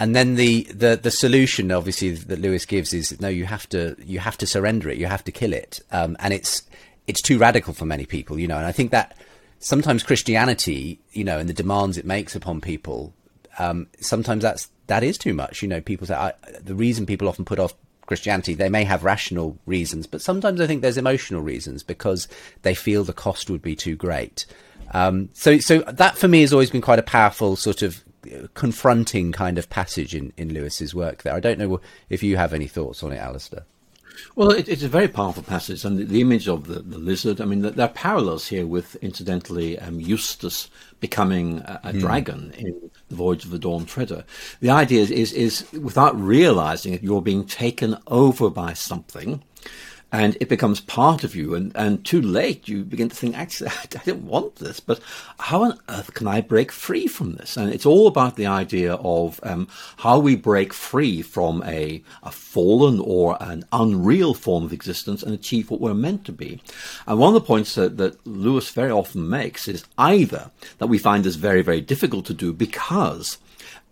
and 0.00 0.16
then 0.16 0.34
the, 0.34 0.64
the 0.64 0.98
the 1.00 1.12
solution 1.12 1.70
obviously 1.70 2.10
that 2.10 2.40
Lewis 2.40 2.66
gives 2.66 2.92
is 2.92 3.20
no, 3.20 3.28
you 3.28 3.44
have 3.44 3.68
to 3.68 3.94
you 4.04 4.18
have 4.18 4.36
to 4.38 4.48
surrender 4.48 4.88
it, 4.88 4.98
you 4.98 5.06
have 5.06 5.22
to 5.22 5.30
kill 5.30 5.52
it, 5.52 5.78
um, 5.92 6.16
and 6.18 6.34
it's 6.34 6.64
it's 7.06 7.22
too 7.22 7.38
radical 7.38 7.72
for 7.72 7.86
many 7.86 8.04
people, 8.04 8.36
you 8.36 8.48
know, 8.48 8.56
and 8.56 8.66
I 8.66 8.72
think 8.72 8.90
that 8.90 9.16
sometimes 9.58 10.02
Christianity, 10.02 11.00
you 11.12 11.24
know, 11.24 11.38
and 11.38 11.48
the 11.48 11.54
demands 11.54 11.98
it 11.98 12.04
makes 12.04 12.34
upon 12.34 12.60
people, 12.60 13.14
um, 13.58 13.86
sometimes 14.00 14.42
that's 14.42 14.68
that 14.86 15.02
is 15.02 15.18
too 15.18 15.34
much. 15.34 15.62
You 15.62 15.68
know, 15.68 15.80
people 15.80 16.06
say 16.06 16.14
I, 16.14 16.32
the 16.60 16.74
reason 16.74 17.06
people 17.06 17.28
often 17.28 17.44
put 17.44 17.58
off 17.58 17.74
Christianity, 18.06 18.54
they 18.54 18.68
may 18.68 18.84
have 18.84 19.04
rational 19.04 19.58
reasons, 19.66 20.06
but 20.06 20.22
sometimes 20.22 20.60
I 20.60 20.66
think 20.66 20.82
there's 20.82 20.98
emotional 20.98 21.42
reasons 21.42 21.82
because 21.82 22.28
they 22.62 22.74
feel 22.74 23.04
the 23.04 23.12
cost 23.12 23.50
would 23.50 23.62
be 23.62 23.76
too 23.76 23.96
great. 23.96 24.46
Um, 24.92 25.30
so, 25.32 25.58
so 25.58 25.80
that 25.80 26.16
for 26.16 26.28
me 26.28 26.42
has 26.42 26.52
always 26.52 26.70
been 26.70 26.80
quite 26.80 27.00
a 27.00 27.02
powerful 27.02 27.56
sort 27.56 27.82
of 27.82 28.04
confronting 28.54 29.32
kind 29.32 29.58
of 29.58 29.68
passage 29.68 30.14
in, 30.14 30.32
in 30.36 30.54
Lewis's 30.54 30.94
work. 30.94 31.22
There, 31.22 31.34
I 31.34 31.40
don't 31.40 31.58
know 31.58 31.80
if 32.08 32.22
you 32.22 32.36
have 32.36 32.52
any 32.52 32.68
thoughts 32.68 33.02
on 33.02 33.12
it, 33.12 33.18
Alister. 33.18 33.64
Well, 34.34 34.50
it, 34.50 34.68
it's 34.68 34.82
a 34.82 34.88
very 34.88 35.08
powerful 35.08 35.42
passage, 35.42 35.84
and 35.84 35.98
the, 35.98 36.04
the 36.04 36.20
image 36.20 36.48
of 36.48 36.66
the, 36.66 36.80
the, 36.80 36.98
lizard. 36.98 37.40
I 37.40 37.44
mean, 37.44 37.62
there 37.62 37.86
are 37.86 37.88
parallels 37.88 38.46
here 38.46 38.66
with, 38.66 38.96
incidentally, 38.96 39.78
um, 39.78 40.00
Eustace 40.00 40.70
becoming 41.00 41.58
a, 41.60 41.80
a 41.84 41.92
mm. 41.92 42.00
dragon 42.00 42.52
in 42.56 42.90
the 43.08 43.14
Voyage 43.14 43.44
of 43.44 43.50
the 43.50 43.58
Dawn 43.58 43.86
Treader. 43.86 44.24
The 44.60 44.70
idea 44.70 45.02
is, 45.02 45.10
is, 45.10 45.32
is, 45.32 45.72
without 45.72 46.18
realizing 46.20 46.94
it, 46.94 47.02
you're 47.02 47.22
being 47.22 47.46
taken 47.46 47.96
over 48.06 48.50
by 48.50 48.72
something 48.72 49.42
and 50.16 50.34
it 50.40 50.48
becomes 50.48 50.80
part 50.80 51.24
of 51.24 51.36
you. 51.36 51.54
And, 51.54 51.72
and 51.74 52.02
too 52.02 52.22
late, 52.22 52.68
you 52.68 52.84
begin 52.84 53.10
to 53.10 53.14
think, 53.14 53.36
actually, 53.36 53.68
I 53.82 54.00
don't 54.06 54.22
want 54.24 54.56
this, 54.56 54.80
but 54.80 54.98
how 55.38 55.64
on 55.64 55.78
earth 55.90 56.14
can 56.14 56.26
I 56.26 56.40
break 56.40 56.72
free 56.72 57.06
from 57.06 57.34
this? 57.34 57.58
And 57.58 57.70
it's 57.70 57.84
all 57.84 58.06
about 58.06 58.36
the 58.36 58.46
idea 58.46 58.94
of 58.94 59.38
um, 59.42 59.68
how 59.98 60.18
we 60.18 60.34
break 60.34 60.72
free 60.72 61.20
from 61.20 61.62
a, 61.64 62.02
a 62.22 62.30
fallen 62.30 62.98
or 62.98 63.36
an 63.42 63.64
unreal 63.72 64.32
form 64.32 64.64
of 64.64 64.72
existence 64.72 65.22
and 65.22 65.34
achieve 65.34 65.70
what 65.70 65.82
we're 65.82 65.92
meant 65.92 66.24
to 66.24 66.32
be. 66.32 66.62
And 67.06 67.18
one 67.18 67.28
of 67.28 67.42
the 67.42 67.46
points 67.46 67.74
that, 67.74 67.98
that 67.98 68.26
Lewis 68.26 68.70
very 68.70 68.90
often 68.90 69.28
makes 69.28 69.68
is 69.68 69.84
either 69.98 70.50
that 70.78 70.86
we 70.86 70.96
find 70.96 71.24
this 71.24 71.36
very, 71.36 71.60
very 71.60 71.82
difficult 71.82 72.24
to 72.26 72.34
do 72.34 72.54
because 72.54 73.36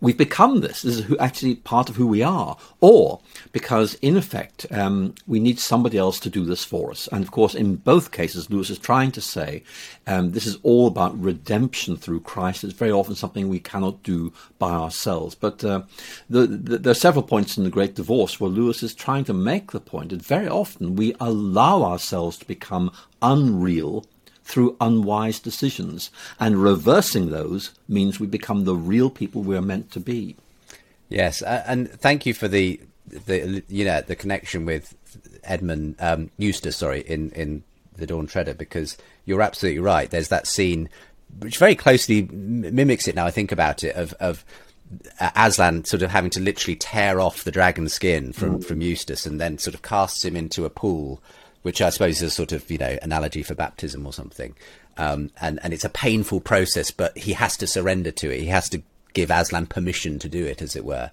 we've 0.05 0.15
become 0.15 0.61
this. 0.61 0.83
This 0.83 0.99
is 0.99 1.17
actually 1.19 1.55
part 1.55 1.89
of 1.89 1.95
who 1.95 2.05
we 2.05 2.21
are. 2.21 2.55
Or 2.79 3.21
because, 3.51 3.95
in 3.95 4.15
effect, 4.15 4.67
um, 4.69 5.15
we 5.25 5.39
need 5.39 5.59
somebody 5.59 5.97
else 5.97 6.19
to 6.19 6.29
do 6.29 6.45
this 6.45 6.63
for 6.63 6.91
us. 6.91 7.09
And 7.11 7.23
of 7.23 7.31
course, 7.31 7.55
in 7.55 7.77
both 7.77 8.11
cases, 8.11 8.51
Lewis 8.51 8.69
is 8.69 8.77
trying 8.77 9.11
to 9.13 9.21
say 9.21 9.63
um, 10.05 10.31
this 10.31 10.45
is 10.45 10.59
all 10.61 10.85
about 10.85 11.19
redemption 11.19 11.97
through 11.97 12.19
Christ. 12.19 12.63
It's 12.63 12.73
very 12.73 12.91
often 12.91 13.15
something 13.15 13.49
we 13.49 13.59
cannot 13.59 14.03
do 14.03 14.31
by 14.59 14.69
ourselves. 14.69 15.33
But 15.33 15.63
uh, 15.63 15.81
the, 16.29 16.45
the, 16.45 16.77
there 16.77 16.91
are 16.91 16.93
several 16.93 17.23
points 17.23 17.57
in 17.57 17.63
The 17.63 17.71
Great 17.71 17.95
Divorce 17.95 18.39
where 18.39 18.51
Lewis 18.51 18.83
is 18.83 18.93
trying 18.93 19.23
to 19.25 19.33
make 19.33 19.71
the 19.71 19.79
point 19.79 20.11
that 20.11 20.21
very 20.21 20.47
often 20.47 20.95
we 20.95 21.15
allow 21.19 21.81
ourselves 21.81 22.37
to 22.37 22.45
become 22.45 22.91
unreal 23.23 24.05
through 24.45 24.77
unwise 24.79 25.39
decisions. 25.39 26.11
And 26.39 26.61
reversing 26.61 27.31
those 27.31 27.71
means 27.89 28.19
we 28.19 28.27
become 28.27 28.63
the 28.63 28.75
real 28.75 29.09
people 29.09 29.41
we're 29.41 29.61
meant 29.61 29.91
to 29.91 29.99
be. 29.99 30.37
Yes, 31.09 31.41
and 31.41 31.91
thank 31.91 32.25
you 32.25 32.33
for 32.33 32.47
the 32.47 32.79
the 33.07 33.63
you 33.67 33.85
know 33.85 34.01
the 34.01 34.15
connection 34.15 34.65
with 34.65 34.95
Edmund 35.43 35.95
um, 35.99 36.31
Eustace, 36.37 36.77
sorry, 36.77 37.01
in 37.01 37.31
in 37.31 37.63
the 37.97 38.07
Dawn 38.07 38.27
Treader, 38.27 38.53
because 38.53 38.97
you're 39.25 39.41
absolutely 39.41 39.79
right. 39.79 40.09
There's 40.09 40.29
that 40.29 40.47
scene 40.47 40.89
which 41.39 41.57
very 41.57 41.75
closely 41.75 42.23
mimics 42.23 43.07
it. 43.07 43.15
Now 43.15 43.25
I 43.25 43.31
think 43.31 43.51
about 43.51 43.83
it 43.83 43.95
of 43.95 44.13
of 44.13 44.43
Aslan 45.19 45.85
sort 45.85 46.01
of 46.01 46.11
having 46.11 46.29
to 46.31 46.39
literally 46.39 46.75
tear 46.75 47.19
off 47.19 47.43
the 47.43 47.51
dragon 47.51 47.89
skin 47.89 48.33
from 48.33 48.59
mm. 48.59 48.65
from 48.65 48.81
Eustace 48.81 49.25
and 49.25 49.39
then 49.39 49.57
sort 49.57 49.73
of 49.73 49.81
casts 49.81 50.23
him 50.25 50.35
into 50.35 50.65
a 50.65 50.69
pool 50.69 51.21
which 51.65 51.81
I 51.81 51.89
suppose 51.89 52.17
is 52.17 52.21
a 52.21 52.29
sort 52.29 52.51
of 52.51 52.69
you 52.69 52.77
know 52.77 52.95
analogy 53.01 53.41
for 53.41 53.55
baptism 53.55 54.05
or 54.05 54.13
something. 54.13 54.53
Um, 54.97 55.31
and 55.41 55.59
and 55.63 55.73
it's 55.73 55.83
a 55.83 55.89
painful 55.89 56.41
process, 56.41 56.91
but 56.91 57.17
he 57.17 57.33
has 57.33 57.57
to 57.57 57.65
surrender 57.65 58.11
to 58.11 58.29
it. 58.29 58.39
He 58.39 58.45
has 58.47 58.69
to 58.69 58.83
give 59.15 59.31
Aslan 59.31 59.65
permission 59.65 60.19
to 60.19 60.29
do 60.29 60.45
it, 60.45 60.61
as 60.61 60.75
it 60.75 60.85
were. 60.85 61.09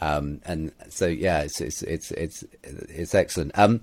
Um, 0.00 0.40
and 0.44 0.70
so 0.90 1.08
yeah, 1.08 1.40
it's 1.40 1.60
it's 1.60 1.82
it's 1.82 2.12
it's 2.12 2.44
it's 2.62 3.16
excellent. 3.16 3.58
Um, 3.58 3.80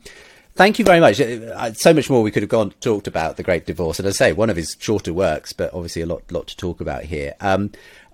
thank 0.55 0.79
you 0.79 0.85
very 0.85 1.01
much. 1.01 1.19
Uh, 1.19 1.73
so 1.73 1.93
much 1.93 2.09
more 2.09 2.23
we 2.23 2.31
could 2.31 2.43
have 2.43 2.49
gone 2.49 2.71
talked 2.79 3.07
about 3.07 3.35
the 3.35 3.43
Great 3.43 3.65
Divorce, 3.65 3.99
and 3.99 4.07
I 4.07 4.11
say, 4.11 4.31
one 4.31 4.49
of 4.49 4.55
his 4.55 4.77
shorter 4.79 5.13
works, 5.13 5.51
but 5.51 5.73
obviously 5.73 6.03
a 6.03 6.05
lot 6.05 6.31
lot 6.31 6.47
to 6.47 6.55
talk 6.55 6.79
about 6.79 7.03
here. 7.03 7.33
Um, 7.41 7.71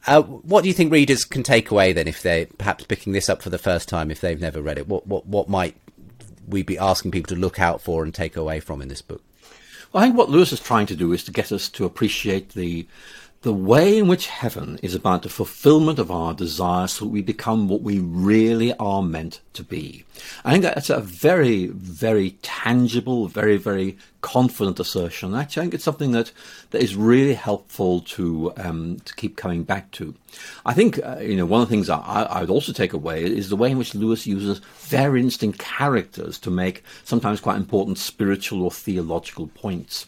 uh, 0.08 0.24
what 0.24 0.64
do 0.64 0.68
you 0.68 0.74
think 0.74 0.92
readers 0.92 1.26
can 1.26 1.44
take 1.44 1.70
away 1.70 1.94
then 1.94 2.08
if 2.08 2.24
they're 2.24 2.48
perhaps 2.58 2.86
picking 2.86 3.14
this 3.14 3.30
up 3.30 3.44
for 3.44 3.52
the 3.52 3.60
first 3.60 3.88
time 3.88 4.10
if 4.10 4.20
they've 4.20 4.42
never 4.42 4.64
read 4.64 4.80
it? 4.80 4.88
What 4.88 5.06
what 5.06 5.28
what 5.28 5.48
might 5.48 5.76
we 6.50 6.64
be 6.64 6.78
asking 6.78 7.12
people 7.12 7.36
to 7.36 7.42
look 7.42 7.60
out 7.60 7.82
for 7.82 8.04
and 8.04 8.14
take 8.14 8.36
away 8.36 8.60
from 8.60 8.82
in 8.82 8.88
this 8.88 9.02
book? 9.02 9.22
Well, 9.92 10.04
I 10.04 10.08
think 10.08 10.18
what 10.18 10.30
Lewis 10.30 10.52
is 10.52 10.60
trying 10.60 10.86
to 10.88 10.96
do 10.96 11.14
is 11.14 11.24
to 11.24 11.32
get 11.32 11.52
us 11.52 11.70
to 11.70 11.86
appreciate 11.86 12.50
the 12.50 12.88
the 13.42 13.54
way 13.54 13.98
in 13.98 14.08
which 14.08 14.28
heaven 14.28 14.78
is 14.84 14.94
about 14.94 15.24
the 15.24 15.30
fulfillment 15.30 15.98
of 15.98 16.12
our 16.12 16.34
desires 16.34 16.92
so 16.92 17.06
that 17.06 17.12
we 17.12 17.22
become 17.22 17.70
what 17.70 17.82
we 17.82 18.00
really 18.00 18.74
are 18.74 19.02
meant 19.02 19.40
to 19.54 19.64
be. 19.64 20.04
I 20.44 20.52
think 20.52 20.64
that's 20.64 20.90
a 20.90 21.00
very, 21.00 21.68
very 21.68 22.32
tangible, 22.42 23.28
very, 23.28 23.56
very 23.56 23.98
confident 24.20 24.80
assertion. 24.80 25.34
Actually, 25.34 25.62
I 25.62 25.64
think 25.64 25.74
it's 25.76 25.84
something 25.86 26.12
that, 26.12 26.34
that 26.72 26.84
is 26.84 26.98
really 26.98 27.34
helpful 27.34 28.02
to 28.02 28.52
um, 28.58 29.00
to 29.06 29.16
keep 29.16 29.38
coming 29.38 29.64
back 29.64 29.92
to. 29.92 30.16
I 30.66 30.74
think 30.74 31.00
uh, 31.04 31.20
you 31.20 31.36
know 31.36 31.46
one 31.46 31.62
of 31.62 31.68
the 31.68 31.74
things 31.74 31.90
I, 31.90 31.98
I 31.98 32.42
would 32.42 32.50
also 32.50 32.74
take 32.74 32.94
away 32.94 33.24
is 33.24 33.50
the 33.50 33.56
way 33.56 33.72
in 33.72 33.78
which 33.78 33.96
Lewis 33.96 34.28
uses 34.28 34.60
very 34.80 35.20
interesting 35.22 35.54
characters 35.54 36.38
to 36.40 36.50
make 36.50 36.84
sometimes 37.04 37.42
quite 37.42 37.58
important 37.58 37.98
spiritual 37.98 38.64
or 38.64 38.72
theological 38.72 39.48
points. 39.48 40.06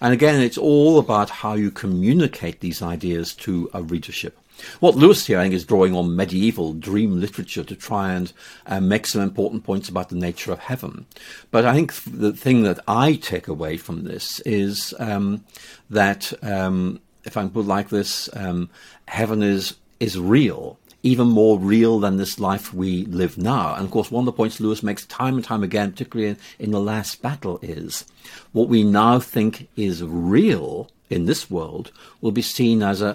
And 0.00 0.12
again, 0.12 0.40
it's 0.40 0.58
all 0.58 0.98
about 0.98 1.30
how 1.30 1.54
you 1.54 1.70
communicate 1.70 2.60
these 2.60 2.82
ideas 2.82 3.34
to 3.36 3.70
a 3.72 3.82
readership. 3.82 4.38
What 4.80 4.94
Lewis 4.94 5.26
here, 5.26 5.38
I 5.38 5.42
think, 5.42 5.54
is 5.54 5.64
drawing 5.64 5.94
on 5.94 6.16
medieval 6.16 6.74
dream 6.74 7.20
literature 7.20 7.64
to 7.64 7.74
try 7.74 8.12
and 8.12 8.32
uh, 8.66 8.80
make 8.80 9.06
some 9.06 9.22
important 9.22 9.64
points 9.64 9.88
about 9.88 10.08
the 10.08 10.16
nature 10.16 10.52
of 10.52 10.60
heaven. 10.60 11.06
But 11.50 11.64
I 11.64 11.74
think 11.74 11.92
the 12.04 12.32
thing 12.32 12.62
that 12.62 12.80
I 12.86 13.14
take 13.14 13.48
away 13.48 13.76
from 13.76 14.04
this 14.04 14.40
is 14.40 14.94
um, 14.98 15.44
that, 15.90 16.32
um, 16.42 17.00
if 17.24 17.36
I 17.36 17.46
put 17.48 17.60
it 17.60 17.66
like 17.66 17.88
this, 17.88 18.28
um, 18.34 18.70
heaven 19.06 19.42
is 19.42 19.74
is 20.00 20.18
real 20.18 20.78
even 21.04 21.28
more 21.28 21.58
real 21.58 22.00
than 22.00 22.16
this 22.16 22.40
life 22.40 22.72
we 22.72 23.04
live 23.04 23.36
now. 23.36 23.74
And 23.74 23.84
of 23.84 23.90
course, 23.90 24.10
one 24.10 24.22
of 24.22 24.26
the 24.26 24.32
points 24.32 24.58
Lewis 24.58 24.82
makes 24.82 25.04
time 25.04 25.34
and 25.36 25.44
time 25.44 25.62
again, 25.62 25.92
particularly 25.92 26.30
in, 26.30 26.38
in 26.58 26.70
The 26.70 26.80
Last 26.80 27.20
Battle, 27.20 27.60
is 27.60 28.06
what 28.52 28.68
we 28.68 28.82
now 28.82 29.20
think 29.20 29.68
is 29.76 30.02
real 30.02 30.90
in 31.10 31.26
this 31.26 31.50
world 31.50 31.92
will 32.22 32.32
be 32.32 32.40
seen 32.40 32.82
as 32.82 33.02
a, 33.02 33.08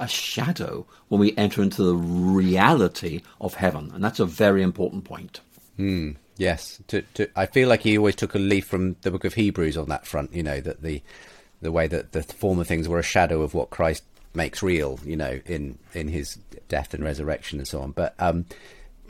a, 0.00 0.04
a, 0.04 0.08
shadow 0.08 0.84
when 1.06 1.20
we 1.20 1.36
enter 1.36 1.62
into 1.62 1.84
the 1.84 1.94
reality 1.94 3.22
of 3.40 3.54
heaven. 3.54 3.92
And 3.94 4.02
that's 4.02 4.18
a 4.18 4.26
very 4.26 4.60
important 4.60 5.04
point. 5.04 5.40
Mm, 5.78 6.16
yes. 6.36 6.80
To, 6.88 7.02
to, 7.14 7.30
I 7.36 7.46
feel 7.46 7.68
like 7.68 7.82
he 7.82 7.96
always 7.96 8.16
took 8.16 8.34
a 8.34 8.40
leaf 8.40 8.66
from 8.66 8.96
the 9.02 9.12
book 9.12 9.24
of 9.24 9.34
Hebrews 9.34 9.76
on 9.76 9.88
that 9.88 10.08
front, 10.08 10.34
you 10.34 10.42
know, 10.42 10.60
that 10.60 10.82
the 10.82 11.02
the 11.60 11.72
way 11.72 11.88
that 11.88 12.12
the 12.12 12.22
former 12.22 12.62
things 12.62 12.88
were 12.88 13.00
a 13.00 13.02
shadow 13.02 13.42
of 13.42 13.52
what 13.52 13.70
Christ 13.70 14.04
makes 14.34 14.62
real, 14.62 14.98
you 15.04 15.16
know, 15.16 15.40
in 15.46 15.78
in 15.94 16.08
his 16.08 16.38
death 16.68 16.94
and 16.94 17.04
resurrection 17.04 17.58
and 17.58 17.68
so 17.68 17.80
on. 17.80 17.92
But 17.92 18.14
um, 18.18 18.46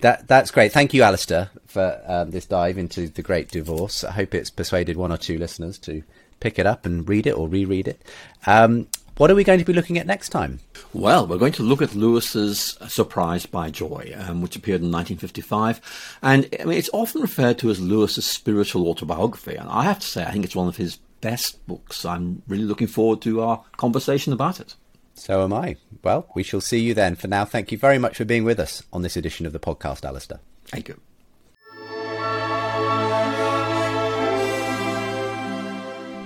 that 0.00 0.28
that's 0.28 0.50
great. 0.50 0.72
Thank 0.72 0.94
you, 0.94 1.02
Alister, 1.02 1.50
for 1.66 2.00
um, 2.06 2.30
this 2.30 2.46
dive 2.46 2.78
into 2.78 3.08
the 3.08 3.22
Great 3.22 3.50
Divorce. 3.50 4.04
I 4.04 4.12
hope 4.12 4.34
it's 4.34 4.50
persuaded 4.50 4.96
one 4.96 5.12
or 5.12 5.18
two 5.18 5.38
listeners 5.38 5.78
to 5.80 6.02
pick 6.40 6.58
it 6.58 6.66
up 6.66 6.86
and 6.86 7.08
read 7.08 7.26
it 7.26 7.36
or 7.36 7.48
reread 7.48 7.88
it. 7.88 8.00
Um, 8.46 8.86
what 9.16 9.32
are 9.32 9.34
we 9.34 9.42
going 9.42 9.58
to 9.58 9.64
be 9.64 9.72
looking 9.72 9.98
at 9.98 10.06
next 10.06 10.28
time? 10.28 10.60
Well, 10.92 11.26
we're 11.26 11.38
going 11.38 11.52
to 11.54 11.64
look 11.64 11.82
at 11.82 11.96
Lewis's 11.96 12.78
Surprised 12.86 13.50
by 13.50 13.68
Joy, 13.68 14.14
um, 14.16 14.42
which 14.42 14.54
appeared 14.54 14.80
in 14.80 14.92
1955. 14.92 16.18
And 16.22 16.48
I 16.60 16.64
mean, 16.64 16.78
it's 16.78 16.90
often 16.92 17.22
referred 17.22 17.58
to 17.58 17.70
as 17.70 17.80
Lewis's 17.80 18.26
spiritual 18.26 18.88
autobiography. 18.88 19.56
And 19.56 19.68
I 19.68 19.82
have 19.82 19.98
to 19.98 20.06
say, 20.06 20.24
I 20.24 20.30
think 20.30 20.44
it's 20.44 20.54
one 20.54 20.68
of 20.68 20.76
his 20.76 20.98
best 21.20 21.66
books. 21.66 22.04
I'm 22.04 22.42
really 22.46 22.62
looking 22.62 22.86
forward 22.86 23.20
to 23.22 23.40
our 23.40 23.64
conversation 23.76 24.32
about 24.32 24.60
it. 24.60 24.76
So 25.18 25.42
am 25.42 25.52
I. 25.52 25.76
Well, 26.02 26.26
we 26.34 26.42
shall 26.42 26.60
see 26.60 26.78
you 26.78 26.94
then. 26.94 27.16
For 27.16 27.28
now, 27.28 27.44
thank 27.44 27.72
you 27.72 27.78
very 27.78 27.98
much 27.98 28.16
for 28.16 28.24
being 28.24 28.44
with 28.44 28.60
us 28.60 28.82
on 28.92 29.02
this 29.02 29.16
edition 29.16 29.46
of 29.46 29.52
the 29.52 29.58
podcast, 29.58 30.04
Alister. 30.04 30.40
Thank 30.66 30.88
you. 30.88 31.00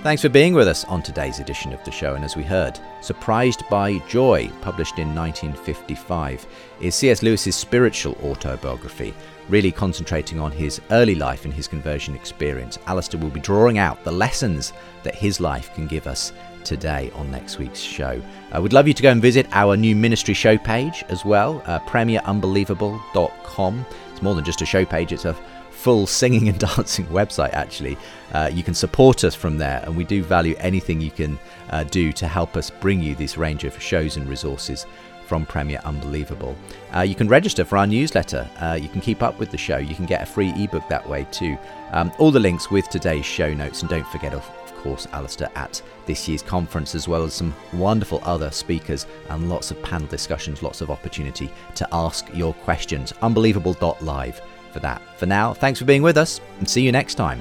Thanks 0.03 0.21
for 0.21 0.27
being 0.27 0.53
with 0.53 0.67
us 0.67 0.83
on 0.85 1.01
today's 1.01 1.39
edition 1.39 1.71
of 1.71 1.81
the 1.85 1.91
show. 1.91 2.15
And 2.15 2.25
as 2.25 2.35
we 2.35 2.43
heard, 2.43 2.77
Surprised 2.99 3.63
by 3.69 3.99
Joy, 4.09 4.49
published 4.61 4.99
in 4.99 5.15
1955, 5.15 6.45
is 6.81 6.93
C.S. 6.93 7.23
Lewis's 7.23 7.55
spiritual 7.55 8.17
autobiography, 8.23 9.13
really 9.49 9.71
concentrating 9.71 10.39
on 10.39 10.51
his 10.51 10.81
early 10.91 11.15
life 11.15 11.45
and 11.45 11.53
his 11.53 11.67
conversion 11.67 12.15
experience. 12.15 12.79
Alister 12.85 13.17
will 13.17 13.29
be 13.29 13.39
drawing 13.39 13.77
out 13.77 14.03
the 14.03 14.11
lessons 14.11 14.71
that 15.03 15.15
his 15.15 15.39
life 15.39 15.73
can 15.73 15.87
give 15.87 16.05
us 16.05 16.33
today 16.63 17.11
on 17.15 17.31
next 17.31 17.57
week's 17.57 17.79
show. 17.79 18.21
I 18.51 18.57
uh, 18.57 18.61
would 18.61 18.73
love 18.73 18.87
you 18.87 18.93
to 18.93 19.03
go 19.03 19.11
and 19.11 19.21
visit 19.21 19.47
our 19.51 19.77
new 19.77 19.95
ministry 19.95 20.33
show 20.33 20.57
page 20.57 21.03
as 21.09 21.25
well, 21.25 21.61
uh, 21.65 21.79
premierunbelievable.com. 21.79 23.85
It's 24.11 24.21
more 24.21 24.35
than 24.35 24.43
just 24.43 24.61
a 24.61 24.65
show 24.65 24.85
page, 24.85 25.11
it's 25.11 25.25
a 25.25 25.35
full 25.71 26.07
singing 26.07 26.47
and 26.47 26.59
dancing 26.59 27.05
website 27.07 27.53
actually. 27.53 27.97
Uh, 28.33 28.49
you 28.51 28.63
can 28.63 28.73
support 28.73 29.23
us 29.23 29.35
from 29.35 29.57
there, 29.57 29.81
and 29.85 29.95
we 29.95 30.03
do 30.03 30.23
value 30.23 30.55
anything 30.59 31.01
you 31.01 31.11
can 31.11 31.37
uh, 31.69 31.83
do 31.83 32.11
to 32.13 32.27
help 32.27 32.55
us 32.55 32.69
bring 32.69 33.01
you 33.01 33.15
this 33.15 33.37
range 33.37 33.63
of 33.63 33.79
shows 33.81 34.17
and 34.17 34.27
resources 34.27 34.85
from 35.25 35.45
Premier 35.45 35.79
Unbelievable. 35.83 36.55
Uh, 36.95 37.01
you 37.01 37.15
can 37.15 37.27
register 37.27 37.65
for 37.65 37.77
our 37.77 37.87
newsletter. 37.87 38.49
Uh, 38.59 38.77
you 38.79 38.89
can 38.89 39.01
keep 39.01 39.23
up 39.23 39.39
with 39.39 39.51
the 39.51 39.57
show. 39.57 39.77
You 39.77 39.95
can 39.95 40.05
get 40.05 40.21
a 40.21 40.25
free 40.25 40.53
ebook 40.55 40.87
that 40.89 41.07
way 41.07 41.25
too. 41.31 41.57
Um, 41.91 42.11
all 42.19 42.31
the 42.31 42.39
links 42.39 42.69
with 42.69 42.89
today's 42.89 43.25
show 43.25 43.53
notes, 43.53 43.81
and 43.81 43.89
don't 43.89 44.07
forget, 44.07 44.33
of 44.33 44.45
course, 44.83 45.07
Alister 45.13 45.49
at 45.55 45.81
this 46.05 46.27
year's 46.27 46.41
conference, 46.41 46.93
as 46.93 47.07
well 47.07 47.23
as 47.23 47.33
some 47.33 47.55
wonderful 47.71 48.21
other 48.23 48.51
speakers 48.51 49.07
and 49.29 49.49
lots 49.49 49.71
of 49.71 49.81
panel 49.81 50.07
discussions, 50.07 50.61
lots 50.61 50.81
of 50.81 50.91
opportunity 50.91 51.49
to 51.75 51.87
ask 51.91 52.27
your 52.33 52.53
questions. 52.53 53.13
Unbelievable.live 53.21 54.41
for 54.71 54.79
that. 54.79 55.01
For 55.17 55.25
now, 55.25 55.53
thanks 55.53 55.79
for 55.79 55.85
being 55.85 56.01
with 56.01 56.17
us 56.17 56.41
and 56.59 56.69
see 56.69 56.81
you 56.81 56.91
next 56.91 57.15
time. 57.15 57.39